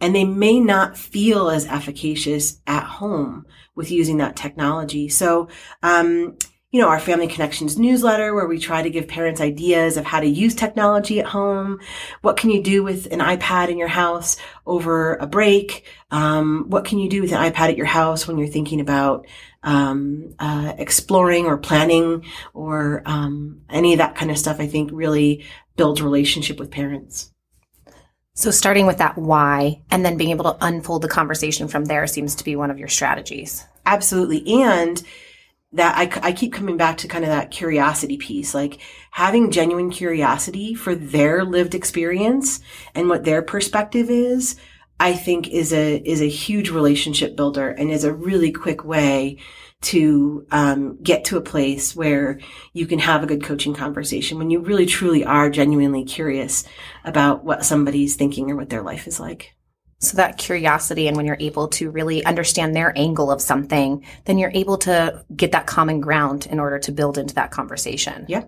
And 0.00 0.14
they 0.14 0.24
may 0.24 0.60
not 0.60 0.96
feel 0.96 1.50
as 1.50 1.66
efficacious 1.66 2.60
at 2.66 2.84
home 2.84 3.46
with 3.74 3.90
using 3.90 4.18
that 4.18 4.36
technology. 4.36 5.08
So, 5.08 5.48
um, 5.82 6.36
you 6.72 6.80
know, 6.80 6.88
our 6.88 7.00
Family 7.00 7.26
Connections 7.26 7.76
newsletter 7.76 8.32
where 8.32 8.46
we 8.46 8.58
try 8.58 8.80
to 8.80 8.90
give 8.90 9.08
parents 9.08 9.40
ideas 9.40 9.96
of 9.96 10.04
how 10.04 10.20
to 10.20 10.26
use 10.26 10.54
technology 10.54 11.18
at 11.18 11.26
home. 11.26 11.80
What 12.22 12.36
can 12.36 12.50
you 12.50 12.62
do 12.62 12.84
with 12.84 13.06
an 13.12 13.18
iPad 13.18 13.70
in 13.70 13.78
your 13.78 13.88
house 13.88 14.36
over 14.66 15.14
a 15.16 15.26
break? 15.26 15.84
Um, 16.12 16.66
what 16.68 16.84
can 16.84 17.00
you 17.00 17.08
do 17.08 17.22
with 17.22 17.32
an 17.32 17.38
iPad 17.38 17.70
at 17.70 17.76
your 17.76 17.86
house 17.86 18.28
when 18.28 18.38
you're 18.38 18.46
thinking 18.46 18.80
about 18.80 19.26
um, 19.64 20.34
uh, 20.38 20.74
exploring 20.78 21.46
or 21.46 21.58
planning 21.58 22.24
or 22.54 23.02
um, 23.04 23.62
any 23.68 23.92
of 23.94 23.98
that 23.98 24.14
kind 24.14 24.30
of 24.30 24.38
stuff? 24.38 24.60
I 24.60 24.68
think 24.68 24.90
really 24.92 25.44
builds 25.76 26.00
relationship 26.00 26.60
with 26.60 26.70
parents. 26.70 27.32
So 28.34 28.50
starting 28.50 28.86
with 28.86 28.98
that 28.98 29.18
why 29.18 29.82
and 29.90 30.04
then 30.04 30.16
being 30.16 30.30
able 30.30 30.44
to 30.44 30.64
unfold 30.64 31.02
the 31.02 31.08
conversation 31.08 31.68
from 31.68 31.86
there 31.86 32.06
seems 32.06 32.34
to 32.36 32.44
be 32.44 32.56
one 32.56 32.70
of 32.70 32.78
your 32.78 32.88
strategies. 32.88 33.66
Absolutely. 33.84 34.62
And 34.62 35.02
that 35.72 35.96
I, 35.96 36.28
I 36.28 36.32
keep 36.32 36.52
coming 36.52 36.76
back 36.76 36.98
to 36.98 37.08
kind 37.08 37.24
of 37.24 37.30
that 37.30 37.50
curiosity 37.50 38.16
piece, 38.16 38.54
like 38.54 38.78
having 39.12 39.50
genuine 39.50 39.90
curiosity 39.90 40.74
for 40.74 40.94
their 40.94 41.44
lived 41.44 41.74
experience 41.74 42.60
and 42.94 43.08
what 43.08 43.24
their 43.24 43.42
perspective 43.42 44.10
is, 44.10 44.56
I 44.98 45.14
think 45.14 45.48
is 45.48 45.72
a, 45.72 45.96
is 45.98 46.20
a 46.20 46.28
huge 46.28 46.70
relationship 46.70 47.36
builder 47.36 47.68
and 47.70 47.90
is 47.90 48.04
a 48.04 48.12
really 48.12 48.52
quick 48.52 48.84
way 48.84 49.38
to 49.82 50.46
um, 50.50 50.98
get 51.02 51.24
to 51.24 51.36
a 51.36 51.42
place 51.42 51.96
where 51.96 52.38
you 52.72 52.86
can 52.86 52.98
have 52.98 53.22
a 53.22 53.26
good 53.26 53.42
coaching 53.42 53.74
conversation 53.74 54.38
when 54.38 54.50
you 54.50 54.60
really 54.60 54.86
truly 54.86 55.24
are 55.24 55.48
genuinely 55.48 56.04
curious 56.04 56.64
about 57.04 57.44
what 57.44 57.64
somebody's 57.64 58.16
thinking 58.16 58.50
or 58.50 58.56
what 58.56 58.68
their 58.68 58.82
life 58.82 59.06
is 59.06 59.18
like. 59.18 59.54
So 60.02 60.16
that 60.16 60.38
curiosity 60.38 61.08
and 61.08 61.16
when 61.16 61.26
you're 61.26 61.36
able 61.40 61.68
to 61.68 61.90
really 61.90 62.24
understand 62.24 62.74
their 62.74 62.96
angle 62.96 63.30
of 63.30 63.42
something, 63.42 64.02
then 64.24 64.38
you're 64.38 64.50
able 64.54 64.78
to 64.78 65.22
get 65.36 65.52
that 65.52 65.66
common 65.66 66.00
ground 66.00 66.46
in 66.46 66.58
order 66.58 66.78
to 66.78 66.90
build 66.90 67.18
into 67.18 67.34
that 67.34 67.50
conversation. 67.50 68.24
Yeah. 68.26 68.44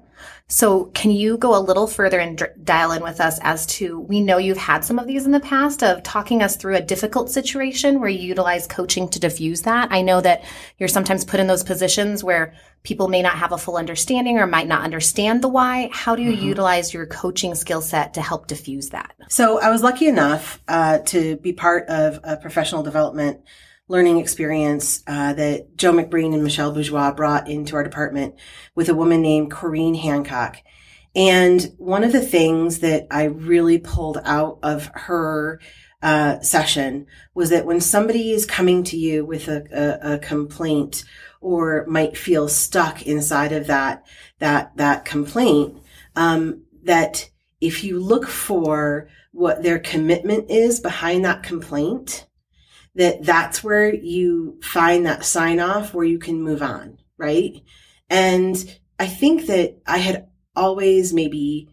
So 0.48 0.86
can 0.86 1.10
you 1.10 1.36
go 1.36 1.54
a 1.54 1.60
little 1.60 1.86
further 1.86 2.18
and 2.18 2.38
d- 2.38 2.46
dial 2.64 2.92
in 2.92 3.02
with 3.02 3.20
us 3.20 3.38
as 3.42 3.66
to, 3.66 4.00
we 4.00 4.20
know 4.20 4.38
you've 4.38 4.56
had 4.56 4.82
some 4.82 4.98
of 4.98 5.06
these 5.06 5.26
in 5.26 5.32
the 5.32 5.40
past 5.40 5.82
of 5.82 6.02
talking 6.02 6.42
us 6.42 6.56
through 6.56 6.76
a 6.76 6.82
difficult 6.82 7.30
situation 7.30 8.00
where 8.00 8.08
you 8.08 8.28
utilize 8.28 8.66
coaching 8.66 9.08
to 9.10 9.20
diffuse 9.20 9.62
that. 9.62 9.92
I 9.92 10.00
know 10.00 10.22
that 10.22 10.44
you're 10.78 10.88
sometimes 10.88 11.24
put 11.24 11.40
in 11.40 11.48
those 11.48 11.64
positions 11.64 12.24
where 12.24 12.54
people 12.82 13.08
may 13.08 13.22
not 13.22 13.38
have 13.38 13.52
a 13.52 13.58
full 13.58 13.76
understanding 13.76 14.38
or 14.38 14.46
might 14.46 14.66
not 14.66 14.82
understand 14.82 15.42
the 15.42 15.48
why. 15.48 15.88
How 15.92 16.16
do 16.16 16.22
you 16.22 16.32
mm-hmm. 16.32 16.46
utilize 16.46 16.92
your 16.92 17.06
coaching 17.06 17.54
skill 17.54 17.80
set 17.80 18.14
to 18.14 18.22
help 18.22 18.46
diffuse 18.46 18.90
that? 18.90 19.14
So 19.28 19.60
I 19.60 19.70
was 19.70 19.82
lucky 19.82 20.08
enough 20.08 20.60
uh, 20.68 20.98
to 20.98 21.36
be 21.36 21.52
part 21.52 21.88
of 21.88 22.18
a 22.24 22.36
professional 22.36 22.82
development 22.82 23.40
learning 23.88 24.18
experience 24.18 25.02
uh, 25.06 25.34
that 25.34 25.76
Joe 25.76 25.92
McBreen 25.92 26.32
and 26.32 26.42
Michelle 26.42 26.72
Bourgeois 26.72 27.12
brought 27.12 27.48
into 27.48 27.76
our 27.76 27.84
department 27.84 28.34
with 28.74 28.88
a 28.88 28.94
woman 28.94 29.22
named 29.22 29.50
Corrine 29.50 29.98
Hancock. 30.00 30.56
And 31.14 31.74
one 31.76 32.04
of 32.04 32.12
the 32.12 32.22
things 32.22 32.78
that 32.78 33.06
I 33.10 33.24
really 33.24 33.78
pulled 33.78 34.18
out 34.24 34.60
of 34.62 34.90
her 34.94 35.60
uh, 36.02 36.40
session 36.40 37.06
was 37.34 37.50
that 37.50 37.64
when 37.64 37.80
somebody 37.80 38.32
is 38.32 38.44
coming 38.44 38.82
to 38.84 38.96
you 38.96 39.24
with 39.24 39.48
a, 39.48 39.64
a, 39.72 40.14
a 40.14 40.18
complaint 40.18 41.04
or 41.40 41.84
might 41.88 42.16
feel 42.16 42.48
stuck 42.48 43.02
inside 43.02 43.52
of 43.52 43.66
that 43.68 44.04
that 44.38 44.76
that 44.76 45.04
complaint, 45.04 45.78
um, 46.16 46.64
that 46.82 47.30
if 47.60 47.84
you 47.84 48.00
look 48.00 48.26
for 48.26 49.08
what 49.30 49.62
their 49.62 49.78
commitment 49.78 50.50
is 50.50 50.80
behind 50.80 51.24
that 51.24 51.42
complaint, 51.42 52.26
that 52.96 53.22
that's 53.22 53.62
where 53.62 53.94
you 53.94 54.58
find 54.62 55.06
that 55.06 55.24
sign 55.24 55.60
off 55.60 55.94
where 55.94 56.04
you 56.04 56.18
can 56.18 56.42
move 56.42 56.62
on, 56.62 56.98
right? 57.16 57.62
And 58.10 58.78
I 58.98 59.06
think 59.06 59.46
that 59.46 59.80
I 59.86 59.98
had 59.98 60.26
always 60.54 61.14
maybe 61.14 61.68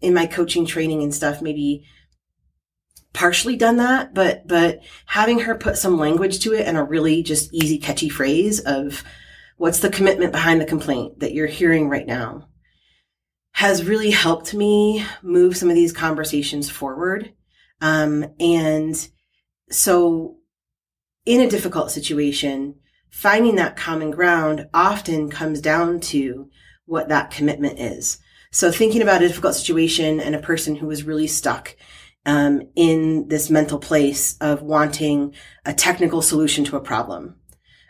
in 0.00 0.14
my 0.14 0.26
coaching 0.26 0.64
training 0.64 1.02
and 1.02 1.14
stuff, 1.14 1.42
maybe 1.42 1.84
partially 3.12 3.56
done 3.56 3.76
that, 3.76 4.14
but, 4.14 4.46
but 4.46 4.80
having 5.06 5.40
her 5.40 5.54
put 5.54 5.76
some 5.76 5.98
language 5.98 6.40
to 6.40 6.54
it 6.54 6.66
and 6.66 6.76
a 6.76 6.82
really 6.82 7.22
just 7.22 7.52
easy, 7.52 7.78
catchy 7.78 8.08
phrase 8.08 8.60
of 8.60 9.02
what's 9.56 9.80
the 9.80 9.90
commitment 9.90 10.32
behind 10.32 10.60
the 10.60 10.66
complaint 10.66 11.20
that 11.20 11.32
you're 11.32 11.46
hearing 11.46 11.88
right 11.88 12.06
now 12.06 12.48
has 13.52 13.84
really 13.84 14.10
helped 14.10 14.54
me 14.54 15.04
move 15.22 15.56
some 15.56 15.68
of 15.68 15.74
these 15.74 15.92
conversations 15.92 16.70
forward. 16.70 17.32
Um, 17.80 18.26
and 18.38 19.08
so 19.70 20.36
in 21.26 21.40
a 21.40 21.50
difficult 21.50 21.90
situation, 21.90 22.76
finding 23.10 23.56
that 23.56 23.76
common 23.76 24.10
ground 24.10 24.68
often 24.72 25.30
comes 25.30 25.60
down 25.60 26.00
to 26.00 26.48
what 26.86 27.08
that 27.08 27.30
commitment 27.30 27.78
is. 27.78 28.18
So 28.52 28.72
thinking 28.72 29.02
about 29.02 29.22
a 29.22 29.28
difficult 29.28 29.54
situation 29.54 30.20
and 30.20 30.34
a 30.34 30.40
person 30.40 30.76
who 30.76 30.86
was 30.86 31.04
really 31.04 31.26
stuck 31.26 31.76
um, 32.26 32.62
in 32.76 33.28
this 33.28 33.50
mental 33.50 33.78
place 33.78 34.36
of 34.40 34.62
wanting 34.62 35.34
a 35.64 35.72
technical 35.72 36.22
solution 36.22 36.64
to 36.64 36.76
a 36.76 36.80
problem. 36.80 37.36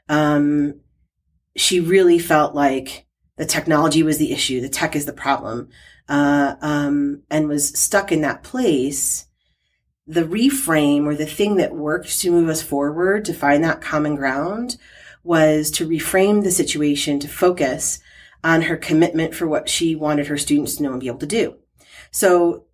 Um, 0.09 0.81
she 1.57 1.81
really 1.81 2.19
felt 2.19 2.55
like 2.55 3.07
the 3.37 3.47
technology 3.47 4.03
was 4.03 4.19
the 4.19 4.33
issue, 4.33 4.61
the 4.61 4.69
tech 4.69 4.95
is 4.95 5.07
the 5.07 5.13
problem, 5.13 5.69
uh, 6.09 6.57
um, 6.61 7.23
and 7.31 7.49
was 7.49 7.79
stuck 7.79 8.13
in 8.13 8.21
that 8.21 8.43
place 8.43 9.27
the 10.11 10.25
reframe 10.25 11.07
or 11.07 11.15
the 11.15 11.25
thing 11.25 11.55
that 11.57 11.75
worked 11.75 12.19
to 12.19 12.33
move 12.33 12.49
us 12.49 12.61
forward 12.61 13.25
to 13.25 13.33
find 13.33 13.63
that 13.63 13.81
common 13.81 14.17
ground 14.17 14.77
was 15.23 15.71
to 15.71 15.89
reframe 15.89 16.43
the 16.43 16.51
situation 16.51 17.21
to 17.21 17.29
focus 17.29 18.01
on 18.43 18.63
her 18.63 18.77
commitment 18.77 19.35
for 19.35 19.47
what 19.47 19.69
she 19.69 19.95
wanted 19.95 20.27
her 20.27 20.37
students 20.37 20.75
to 20.75 20.83
know 20.83 20.91
and 20.91 21.01
be 21.01 21.07
able 21.07 21.19
to 21.19 21.27
do. 21.27 21.55
So 22.11 22.65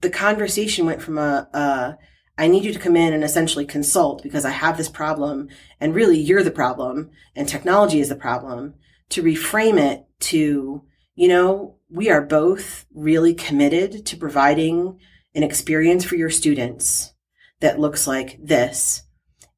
the 0.00 0.10
conversation 0.10 0.86
went 0.86 1.02
from 1.02 1.18
a, 1.18 1.48
a 1.52 1.98
I 2.38 2.48
need 2.48 2.64
you 2.64 2.72
to 2.72 2.78
come 2.78 2.96
in 2.96 3.14
and 3.14 3.24
essentially 3.24 3.64
consult 3.64 4.22
because 4.22 4.44
I 4.44 4.50
have 4.50 4.76
this 4.76 4.90
problem 4.90 5.48
and 5.80 5.94
really 5.94 6.18
you're 6.18 6.42
the 6.42 6.50
problem 6.50 7.10
and 7.34 7.48
technology 7.48 8.00
is 8.00 8.10
the 8.10 8.16
problem 8.16 8.74
to 9.10 9.22
reframe 9.22 9.78
it 9.80 10.04
to, 10.18 10.82
you 11.14 11.28
know, 11.28 11.76
we 11.88 12.10
are 12.10 12.20
both 12.20 12.84
really 12.92 13.32
committed 13.32 14.04
to 14.06 14.16
providing 14.16 14.98
an 15.34 15.42
experience 15.42 16.04
for 16.04 16.16
your 16.16 16.30
students 16.30 17.14
that 17.60 17.78
looks 17.78 18.06
like 18.06 18.38
this. 18.42 19.02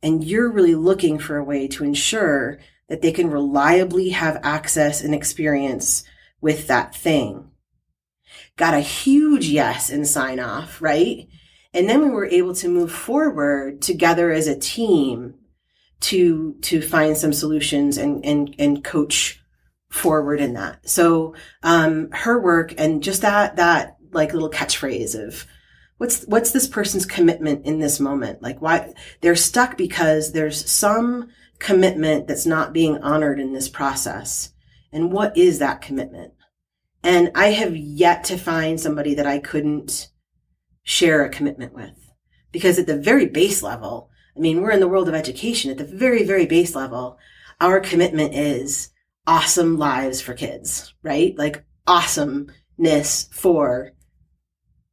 And 0.03 0.22
you're 0.22 0.51
really 0.51 0.74
looking 0.74 1.18
for 1.18 1.37
a 1.37 1.44
way 1.44 1.66
to 1.68 1.85
ensure 1.85 2.59
that 2.88 3.03
they 3.03 3.12
can 3.12 3.31
reliably 3.31 4.11
have 4.11 4.40
access 4.42 5.03
and 5.03 5.14
experience 5.14 6.05
with 6.40 6.68
that 6.68 6.94
thing. 6.94 7.51
Got 8.58 8.74
a 8.74 8.80
huge 8.80 9.46
yes 9.46 9.88
and 9.88 10.06
sign 10.06 10.40
off, 10.40 10.82
right? 10.82 11.28
And 11.72 11.88
then 11.88 12.02
we 12.02 12.10
were 12.10 12.26
able 12.26 12.54
to 12.56 12.68
move 12.68 12.92
forward 12.92 13.80
together 13.80 14.32
as 14.32 14.48
a 14.48 14.58
team 14.58 15.34
to, 16.00 16.56
to 16.62 16.82
find 16.82 17.16
some 17.16 17.32
solutions 17.32 17.96
and, 17.96 18.24
and, 18.24 18.54
and 18.58 18.84
coach 18.84 19.40
forward 19.90 20.40
in 20.40 20.54
that. 20.54 20.88
So, 20.88 21.34
um, 21.62 22.10
her 22.10 22.40
work 22.40 22.74
and 22.76 23.02
just 23.02 23.22
that, 23.22 23.56
that 23.56 23.96
like 24.12 24.32
little 24.32 24.50
catchphrase 24.50 25.14
of, 25.14 25.46
what's, 25.98 26.24
what's 26.24 26.50
this 26.50 26.66
person's 26.66 27.06
commitment 27.06 27.64
in 27.64 27.78
this 27.78 28.00
moment? 28.00 28.42
Like 28.42 28.60
why 28.60 28.92
they're 29.20 29.36
stuck 29.36 29.76
because 29.76 30.32
there's 30.32 30.68
some 30.68 31.28
commitment 31.58 32.26
that's 32.26 32.46
not 32.46 32.72
being 32.72 32.98
honored 32.98 33.38
in 33.38 33.52
this 33.52 33.68
process. 33.68 34.52
And 34.92 35.12
what 35.12 35.36
is 35.36 35.58
that 35.58 35.80
commitment? 35.80 36.32
And 37.02 37.30
I 37.34 37.48
have 37.48 37.76
yet 37.76 38.24
to 38.24 38.37
find 38.37 38.80
somebody 38.80 39.14
that 39.14 39.26
I 39.26 39.38
couldn't 39.38 40.08
share 40.82 41.24
a 41.24 41.30
commitment 41.30 41.74
with. 41.74 42.11
Because 42.50 42.78
at 42.78 42.87
the 42.87 42.98
very 42.98 43.26
base 43.26 43.62
level, 43.62 44.11
I 44.37 44.40
mean, 44.40 44.61
we're 44.61 44.70
in 44.70 44.80
the 44.80 44.88
world 44.88 45.08
of 45.08 45.14
education. 45.14 45.70
At 45.70 45.78
the 45.78 45.84
very, 45.84 46.24
very 46.24 46.46
base 46.46 46.74
level, 46.74 47.18
our 47.61 47.80
commitment 47.80 48.34
is 48.34 48.90
awesome 49.26 49.76
lives 49.76 50.20
for 50.20 50.34
kids, 50.34 50.94
right? 51.02 51.37
Like 51.37 51.64
awesomeness 51.87 53.28
for 53.32 53.92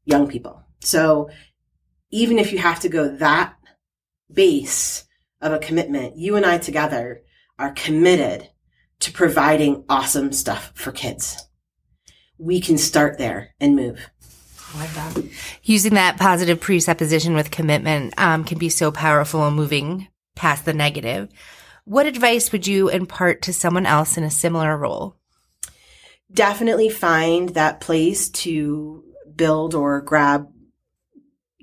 young 0.06 0.28
people. 0.28 0.63
So 0.82 1.30
even 2.12 2.39
if 2.39 2.52
you 2.52 2.60
have 2.60 2.80
to 2.82 2.89
go 2.89 3.10
that 3.18 3.56
base 4.32 5.06
of 5.41 5.54
a 5.54 5.60
commitment, 5.60 6.18
you 6.18 6.36
and 6.36 6.46
I 6.46 6.58
together 6.58 7.24
are 7.58 7.72
committed 7.72 8.50
to 9.00 9.12
providing 9.12 9.86
awesome 9.89 10.32
stuff 10.32 10.72
for 10.76 10.91
kids. 10.91 11.45
We 12.38 12.60
can 12.60 12.78
start 12.78 13.17
there 13.17 13.54
and 13.60 13.76
move. 13.76 14.10
that. 14.93 15.24
Using 15.63 15.93
that 15.93 16.17
positive 16.17 16.60
presupposition 16.60 17.34
with 17.34 17.52
commitment 17.52 18.13
um, 18.17 18.43
can 18.43 18.58
be 18.58 18.69
so 18.69 18.91
powerful 18.91 19.48
in 19.48 19.54
moving 19.54 20.08
past 20.36 20.65
the 20.65 20.74
negative. 20.74 21.30
What 21.86 22.08
advice 22.08 22.52
would 22.52 22.67
you 22.67 22.89
impart 22.89 23.43
to 23.43 23.54
someone 23.54 23.86
else 23.86 24.17
in 24.17 24.24
a 24.24 24.32
similar 24.32 24.78
role? 24.78 25.15
Definitely 26.34 26.89
find 26.89 27.50
that 27.50 27.80
place 27.80 28.30
to 28.30 29.04
build 29.36 29.76
or 29.76 30.02
grab, 30.02 30.50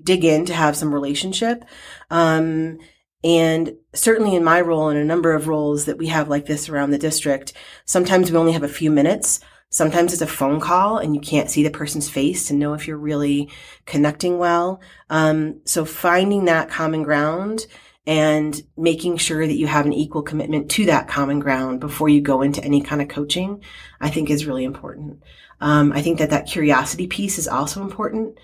dig 0.03 0.25
in 0.25 0.47
to 0.47 0.55
have 0.55 0.77
some 0.77 0.95
relationship. 0.95 1.65
Um, 2.11 2.79
and 3.25 3.75
certainly 3.95 4.35
in 4.35 4.45
my 4.45 4.61
role 4.61 4.89
and 4.89 4.99
a 4.99 5.05
number 5.05 5.35
of 5.35 5.49
roles 5.49 5.85
that 5.85 5.99
we 5.99 6.09
have 6.09 6.29
like 6.29 6.47
this 6.47 6.69
around 6.69 6.91
the 6.91 6.99
district, 6.99 7.53
sometimes 7.85 8.31
we 8.31 8.39
only 8.39 8.53
have 8.53 8.65
a 8.65 8.69
few 8.69 8.91
minutes 8.91 9.41
Sometimes 9.73 10.13
it's 10.13 10.21
a 10.21 10.27
phone 10.27 10.61
call 10.61 10.99
and 10.99 11.15
you 11.15 11.21
can't 11.21 11.51
see 11.51 11.63
the 11.63 11.71
person's 11.71 12.09
face 12.09 12.47
to 12.47 12.55
know 12.55 12.75
if 12.75 12.87
you're 12.87 12.99
really 12.99 13.49
connecting 13.87 14.37
well. 14.37 14.83
Um, 15.09 15.63
so 15.65 15.87
finding 15.87 16.45
that 16.45 16.69
common 16.69 17.03
ground 17.03 17.67
and 18.07 18.61
making 18.77 19.17
sure 19.17 19.47
that 19.47 19.57
you 19.57 19.67
have 19.67 19.87
an 19.87 19.95
equal 19.95 20.23
commitment 20.23 20.71
to 20.73 20.85
that 20.87 21.09
common 21.09 21.41
ground 21.41 21.81
before 21.81 22.11
you 22.11 22.21
go 22.21 22.43
into 22.43 22.63
any 22.63 22.83
kind 22.83 23.01
of 23.01 23.09
coaching, 23.09 23.63
I 23.99 24.11
think 24.11 24.29
is 24.29 24.45
really 24.45 24.65
important. 24.65 25.23
Um, 25.63 25.91
I 25.93 26.03
think 26.03 26.19
that 26.19 26.29
that 26.31 26.47
curiosity 26.47 27.07
piece 27.07 27.39
is 27.39 27.49
also 27.49 27.81
important. 27.81 28.37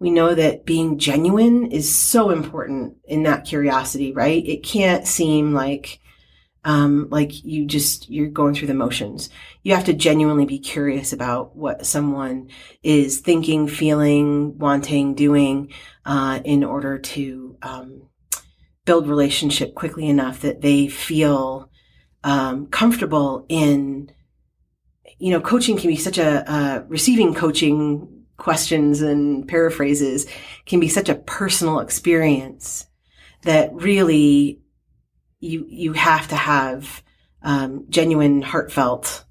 We 0.00 0.10
know 0.10 0.34
that 0.34 0.66
being 0.66 0.98
genuine 0.98 1.70
is 1.70 1.92
so 1.94 2.28
important 2.28 2.96
in 3.06 3.22
that 3.22 3.46
curiosity, 3.46 4.12
right? 4.12 4.46
It 4.46 4.62
can't 4.62 5.06
seem 5.06 5.54
like 5.54 5.98
um, 6.64 7.08
like 7.10 7.44
you 7.44 7.66
just 7.66 8.08
you're 8.08 8.28
going 8.28 8.54
through 8.54 8.68
the 8.68 8.74
motions. 8.74 9.28
You 9.62 9.74
have 9.74 9.84
to 9.84 9.92
genuinely 9.92 10.46
be 10.46 10.58
curious 10.58 11.12
about 11.12 11.54
what 11.54 11.86
someone 11.86 12.48
is 12.82 13.20
thinking, 13.20 13.68
feeling, 13.68 14.58
wanting, 14.58 15.14
doing, 15.14 15.72
uh, 16.04 16.40
in 16.44 16.64
order 16.64 16.98
to 16.98 17.56
um, 17.62 18.08
build 18.84 19.06
relationship 19.06 19.74
quickly 19.74 20.08
enough 20.08 20.40
that 20.40 20.62
they 20.62 20.88
feel 20.88 21.70
um, 22.22 22.66
comfortable 22.66 23.44
in. 23.48 24.10
You 25.18 25.30
know, 25.30 25.40
coaching 25.40 25.76
can 25.76 25.88
be 25.88 25.96
such 25.96 26.18
a 26.18 26.50
uh, 26.50 26.84
receiving 26.88 27.34
coaching 27.34 28.24
questions 28.36 29.00
and 29.00 29.46
paraphrases 29.46 30.26
can 30.66 30.80
be 30.80 30.88
such 30.88 31.08
a 31.08 31.14
personal 31.14 31.78
experience 31.78 32.86
that 33.42 33.72
really 33.72 34.60
you 35.44 35.66
you 35.68 35.92
have 35.92 36.28
to 36.28 36.36
have 36.36 37.02
um, 37.42 37.86
genuine, 37.88 38.42
heartfelt 38.42 39.24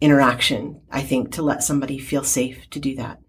interaction. 0.00 0.80
I 0.90 1.02
think 1.02 1.32
to 1.32 1.42
let 1.42 1.62
somebody 1.62 1.98
feel 1.98 2.24
safe 2.24 2.68
to 2.70 2.78
do 2.78 2.96
that 2.96 3.19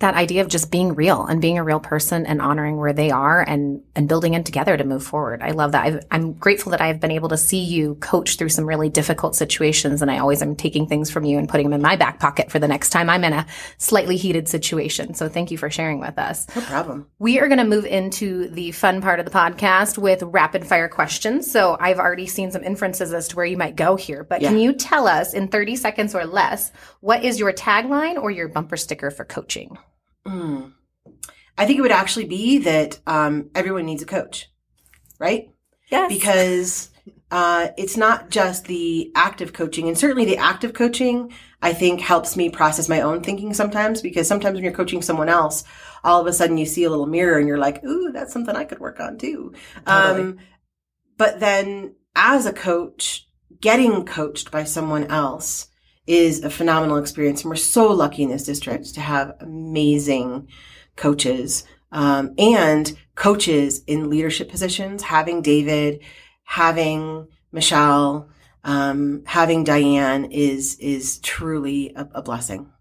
that 0.00 0.14
idea 0.14 0.40
of 0.40 0.48
just 0.48 0.70
being 0.70 0.94
real 0.94 1.26
and 1.26 1.42
being 1.42 1.58
a 1.58 1.62
real 1.62 1.78
person 1.78 2.24
and 2.24 2.40
honoring 2.40 2.78
where 2.78 2.94
they 2.94 3.10
are 3.10 3.42
and 3.42 3.82
and 3.94 4.08
building 4.08 4.32
in 4.32 4.42
together 4.42 4.76
to 4.76 4.84
move 4.84 5.04
forward. 5.04 5.42
I 5.42 5.50
love 5.50 5.72
that. 5.72 6.06
i 6.10 6.16
am 6.16 6.32
grateful 6.32 6.70
that 6.70 6.80
I've 6.80 7.00
been 7.00 7.10
able 7.10 7.28
to 7.28 7.36
see 7.36 7.62
you 7.62 7.96
coach 7.96 8.36
through 8.36 8.48
some 8.48 8.66
really 8.66 8.88
difficult 8.88 9.36
situations, 9.36 10.00
and 10.00 10.10
I 10.10 10.18
always 10.18 10.40
am 10.40 10.56
taking 10.56 10.86
things 10.86 11.10
from 11.10 11.24
you 11.24 11.38
and 11.38 11.48
putting 11.48 11.66
them 11.68 11.74
in 11.74 11.82
my 11.82 11.96
back 11.96 12.18
pocket 12.18 12.50
for 12.50 12.58
the 12.58 12.66
next 12.66 12.90
time 12.90 13.10
I'm 13.10 13.24
in 13.24 13.34
a 13.34 13.46
slightly 13.76 14.16
heated 14.16 14.48
situation. 14.48 15.12
So 15.12 15.28
thank 15.28 15.50
you 15.50 15.58
for 15.58 15.68
sharing 15.68 16.00
with 16.00 16.18
us. 16.18 16.46
No 16.56 16.62
problem. 16.62 17.06
We 17.18 17.38
are 17.38 17.48
going 17.48 17.58
to 17.58 17.64
move 17.64 17.84
into 17.84 18.48
the 18.48 18.72
fun 18.72 19.02
part 19.02 19.20
of 19.20 19.26
the 19.26 19.30
podcast 19.30 19.98
with 19.98 20.22
rapid 20.22 20.66
fire 20.66 20.88
questions. 20.88 21.50
So 21.50 21.76
I've 21.78 21.98
already 21.98 22.26
seen 22.26 22.50
some 22.50 22.64
inferences 22.64 23.12
as 23.12 23.28
to 23.28 23.36
where 23.36 23.46
you 23.46 23.58
might 23.58 23.76
go 23.76 23.96
here, 23.96 24.24
but 24.24 24.40
yeah. 24.40 24.48
can 24.48 24.58
you 24.58 24.72
tell 24.72 25.06
us 25.06 25.34
in 25.34 25.48
30 25.48 25.76
seconds 25.76 26.14
or 26.14 26.24
less 26.24 26.72
what 27.00 27.22
is 27.22 27.38
your 27.38 27.52
tagline 27.52 28.16
or 28.16 28.30
your 28.30 28.48
bumper 28.48 28.78
sticker 28.78 29.10
for 29.10 29.26
coaching? 29.26 29.76
Mm. 30.26 30.72
I 31.56 31.66
think 31.66 31.78
it 31.78 31.82
would 31.82 31.92
actually 31.92 32.26
be 32.26 32.58
that 32.58 32.98
um, 33.06 33.50
everyone 33.54 33.86
needs 33.86 34.02
a 34.02 34.06
coach, 34.06 34.50
right? 35.18 35.50
Yes. 35.90 36.12
Because 36.12 36.90
uh, 37.30 37.68
it's 37.76 37.96
not 37.96 38.30
just 38.30 38.64
the 38.64 39.12
active 39.14 39.52
coaching, 39.52 39.86
and 39.86 39.96
certainly 39.96 40.24
the 40.24 40.38
active 40.38 40.72
coaching, 40.72 41.32
I 41.62 41.72
think 41.72 42.00
helps 42.00 42.36
me 42.36 42.48
process 42.48 42.88
my 42.88 43.02
own 43.02 43.22
thinking 43.22 43.52
sometimes. 43.54 44.00
Because 44.00 44.26
sometimes 44.26 44.54
when 44.54 44.64
you're 44.64 44.72
coaching 44.72 45.02
someone 45.02 45.28
else, 45.28 45.64
all 46.02 46.20
of 46.20 46.26
a 46.26 46.32
sudden 46.32 46.58
you 46.58 46.66
see 46.66 46.84
a 46.84 46.90
little 46.90 47.06
mirror 47.06 47.38
and 47.38 47.46
you're 47.46 47.58
like, 47.58 47.84
"Ooh, 47.84 48.10
that's 48.12 48.32
something 48.32 48.56
I 48.56 48.64
could 48.64 48.78
work 48.78 49.00
on 49.00 49.18
too." 49.18 49.52
Totally. 49.86 50.22
Um, 50.22 50.38
but 51.16 51.40
then, 51.40 51.94
as 52.16 52.46
a 52.46 52.52
coach, 52.52 53.28
getting 53.60 54.04
coached 54.04 54.50
by 54.50 54.64
someone 54.64 55.04
else 55.04 55.69
is 56.10 56.42
a 56.42 56.50
phenomenal 56.50 56.96
experience. 56.96 57.42
And 57.42 57.50
we're 57.50 57.56
so 57.56 57.92
lucky 57.92 58.24
in 58.24 58.30
this 58.30 58.44
district 58.44 58.94
to 58.94 59.00
have 59.00 59.36
amazing 59.38 60.48
coaches 60.96 61.64
um, 61.92 62.34
and 62.36 62.92
coaches 63.14 63.84
in 63.86 64.10
leadership 64.10 64.50
positions. 64.50 65.04
Having 65.04 65.42
David, 65.42 66.02
having 66.42 67.28
Michelle, 67.52 68.28
um, 68.64 69.22
having 69.24 69.62
Diane 69.62 70.24
is 70.24 70.76
is 70.80 71.20
truly 71.20 71.92
a, 71.94 72.08
a 72.14 72.22
blessing. 72.22 72.72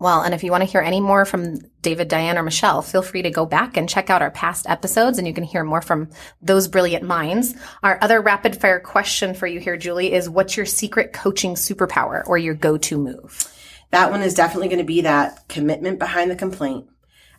Well, 0.00 0.22
and 0.22 0.32
if 0.32 0.44
you 0.44 0.52
want 0.52 0.62
to 0.62 0.70
hear 0.70 0.80
any 0.80 1.00
more 1.00 1.24
from 1.24 1.58
David, 1.82 2.06
Diane, 2.06 2.38
or 2.38 2.44
Michelle, 2.44 2.82
feel 2.82 3.02
free 3.02 3.22
to 3.22 3.30
go 3.30 3.44
back 3.44 3.76
and 3.76 3.88
check 3.88 4.10
out 4.10 4.22
our 4.22 4.30
past 4.30 4.68
episodes 4.68 5.18
and 5.18 5.26
you 5.26 5.34
can 5.34 5.42
hear 5.42 5.64
more 5.64 5.82
from 5.82 6.10
those 6.40 6.68
brilliant 6.68 7.02
minds. 7.04 7.54
Our 7.82 7.98
other 8.00 8.20
rapid 8.20 8.60
fire 8.60 8.78
question 8.78 9.34
for 9.34 9.48
you 9.48 9.58
here, 9.58 9.76
Julie, 9.76 10.12
is 10.12 10.30
what's 10.30 10.56
your 10.56 10.66
secret 10.66 11.12
coaching 11.12 11.54
superpower 11.54 12.22
or 12.28 12.38
your 12.38 12.54
go 12.54 12.78
to 12.78 12.96
move? 12.96 13.52
That 13.90 14.12
one 14.12 14.22
is 14.22 14.34
definitely 14.34 14.68
going 14.68 14.78
to 14.78 14.84
be 14.84 15.00
that 15.00 15.48
commitment 15.48 15.98
behind 15.98 16.30
the 16.30 16.36
complaint. 16.36 16.86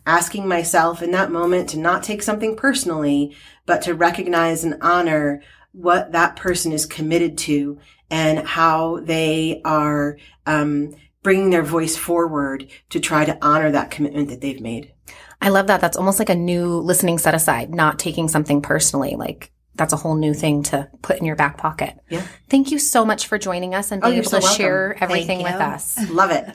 Asking 0.04 0.46
myself 0.46 1.00
in 1.00 1.12
that 1.12 1.32
moment 1.32 1.70
to 1.70 1.78
not 1.78 2.02
take 2.02 2.22
something 2.22 2.56
personally, 2.56 3.36
but 3.64 3.80
to 3.82 3.94
recognize 3.94 4.64
and 4.64 4.76
honor 4.82 5.42
what 5.72 6.12
that 6.12 6.36
person 6.36 6.72
is 6.72 6.84
committed 6.84 7.38
to 7.38 7.78
and 8.10 8.46
how 8.46 9.00
they 9.00 9.62
are 9.64 10.18
um, 10.44 10.94
bringing 11.22 11.50
their 11.50 11.62
voice 11.62 11.96
forward 11.96 12.68
to 12.90 13.00
try 13.00 13.24
to 13.24 13.38
honor 13.42 13.70
that 13.70 13.90
commitment 13.90 14.28
that 14.28 14.40
they've 14.40 14.60
made. 14.60 14.92
I 15.40 15.48
love 15.50 15.66
that. 15.68 15.80
That's 15.80 15.96
almost 15.96 16.18
like 16.18 16.28
a 16.30 16.34
new 16.34 16.78
listening 16.80 17.18
set 17.18 17.34
aside, 17.34 17.70
not 17.74 17.98
taking 17.98 18.28
something 18.28 18.62
personally. 18.62 19.16
Like 19.16 19.52
that's 19.74 19.92
a 19.92 19.96
whole 19.96 20.16
new 20.16 20.34
thing 20.34 20.62
to 20.64 20.88
put 21.02 21.18
in 21.18 21.24
your 21.24 21.36
back 21.36 21.56
pocket. 21.58 21.98
Yeah. 22.08 22.26
Thank 22.48 22.70
you 22.70 22.78
so 22.78 23.04
much 23.04 23.26
for 23.26 23.38
joining 23.38 23.74
us 23.74 23.90
and 23.90 24.02
Oh, 24.02 24.06
being 24.06 24.16
you're 24.16 24.22
able 24.22 24.30
so 24.30 24.38
to 24.40 24.44
welcome. 24.44 24.56
share 24.58 24.96
everything 25.02 25.42
with 25.42 25.54
us. 25.54 26.10
Love 26.10 26.30
it. 26.30 26.54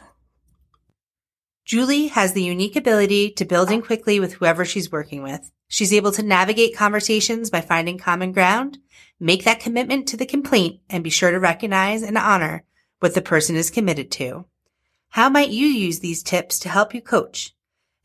Julie 1.65 2.07
has 2.07 2.33
the 2.33 2.43
unique 2.43 2.75
ability 2.75 3.31
to 3.31 3.45
build 3.45 3.71
in 3.71 3.81
quickly 3.81 4.19
with 4.19 4.33
whoever 4.33 4.65
she's 4.65 4.91
working 4.91 5.23
with. 5.23 5.51
She's 5.67 5.93
able 5.93 6.11
to 6.11 6.21
navigate 6.21 6.75
conversations 6.77 7.49
by 7.49 7.61
finding 7.61 7.97
common 7.97 8.31
ground, 8.33 8.77
make 9.19 9.45
that 9.45 9.59
commitment 9.59 10.07
to 10.09 10.17
the 10.17 10.27
complaint, 10.27 10.81
and 10.91 11.03
be 11.03 11.09
sure 11.09 11.31
to 11.31 11.39
recognize 11.39 12.03
and 12.03 12.19
honor 12.19 12.63
what 12.99 13.15
the 13.15 13.21
person 13.21 13.55
is 13.55 13.71
committed 13.71 14.11
to. 14.11 14.45
How 15.15 15.29
might 15.29 15.47
you 15.47 15.67
use 15.67 15.99
these 15.99 16.21
tips 16.21 16.59
to 16.59 16.67
help 16.67 16.93
you 16.93 16.99
coach? 16.99 17.55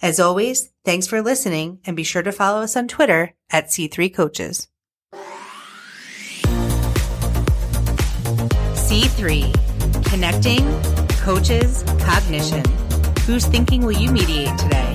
As 0.00 0.20
always, 0.20 0.70
thanks 0.84 1.08
for 1.08 1.20
listening 1.22 1.80
and 1.84 1.96
be 1.96 2.04
sure 2.04 2.22
to 2.22 2.30
follow 2.30 2.62
us 2.62 2.76
on 2.76 2.86
Twitter 2.86 3.34
at 3.50 3.66
C3Coaches. 3.66 4.68
C3, 8.76 10.04
connecting, 10.04 10.64
coaches, 11.24 11.82
cognition. 11.98 12.62
Whose 13.26 13.44
thinking 13.44 13.84
will 13.84 14.00
you 14.00 14.12
mediate 14.12 14.56
today? 14.56 14.89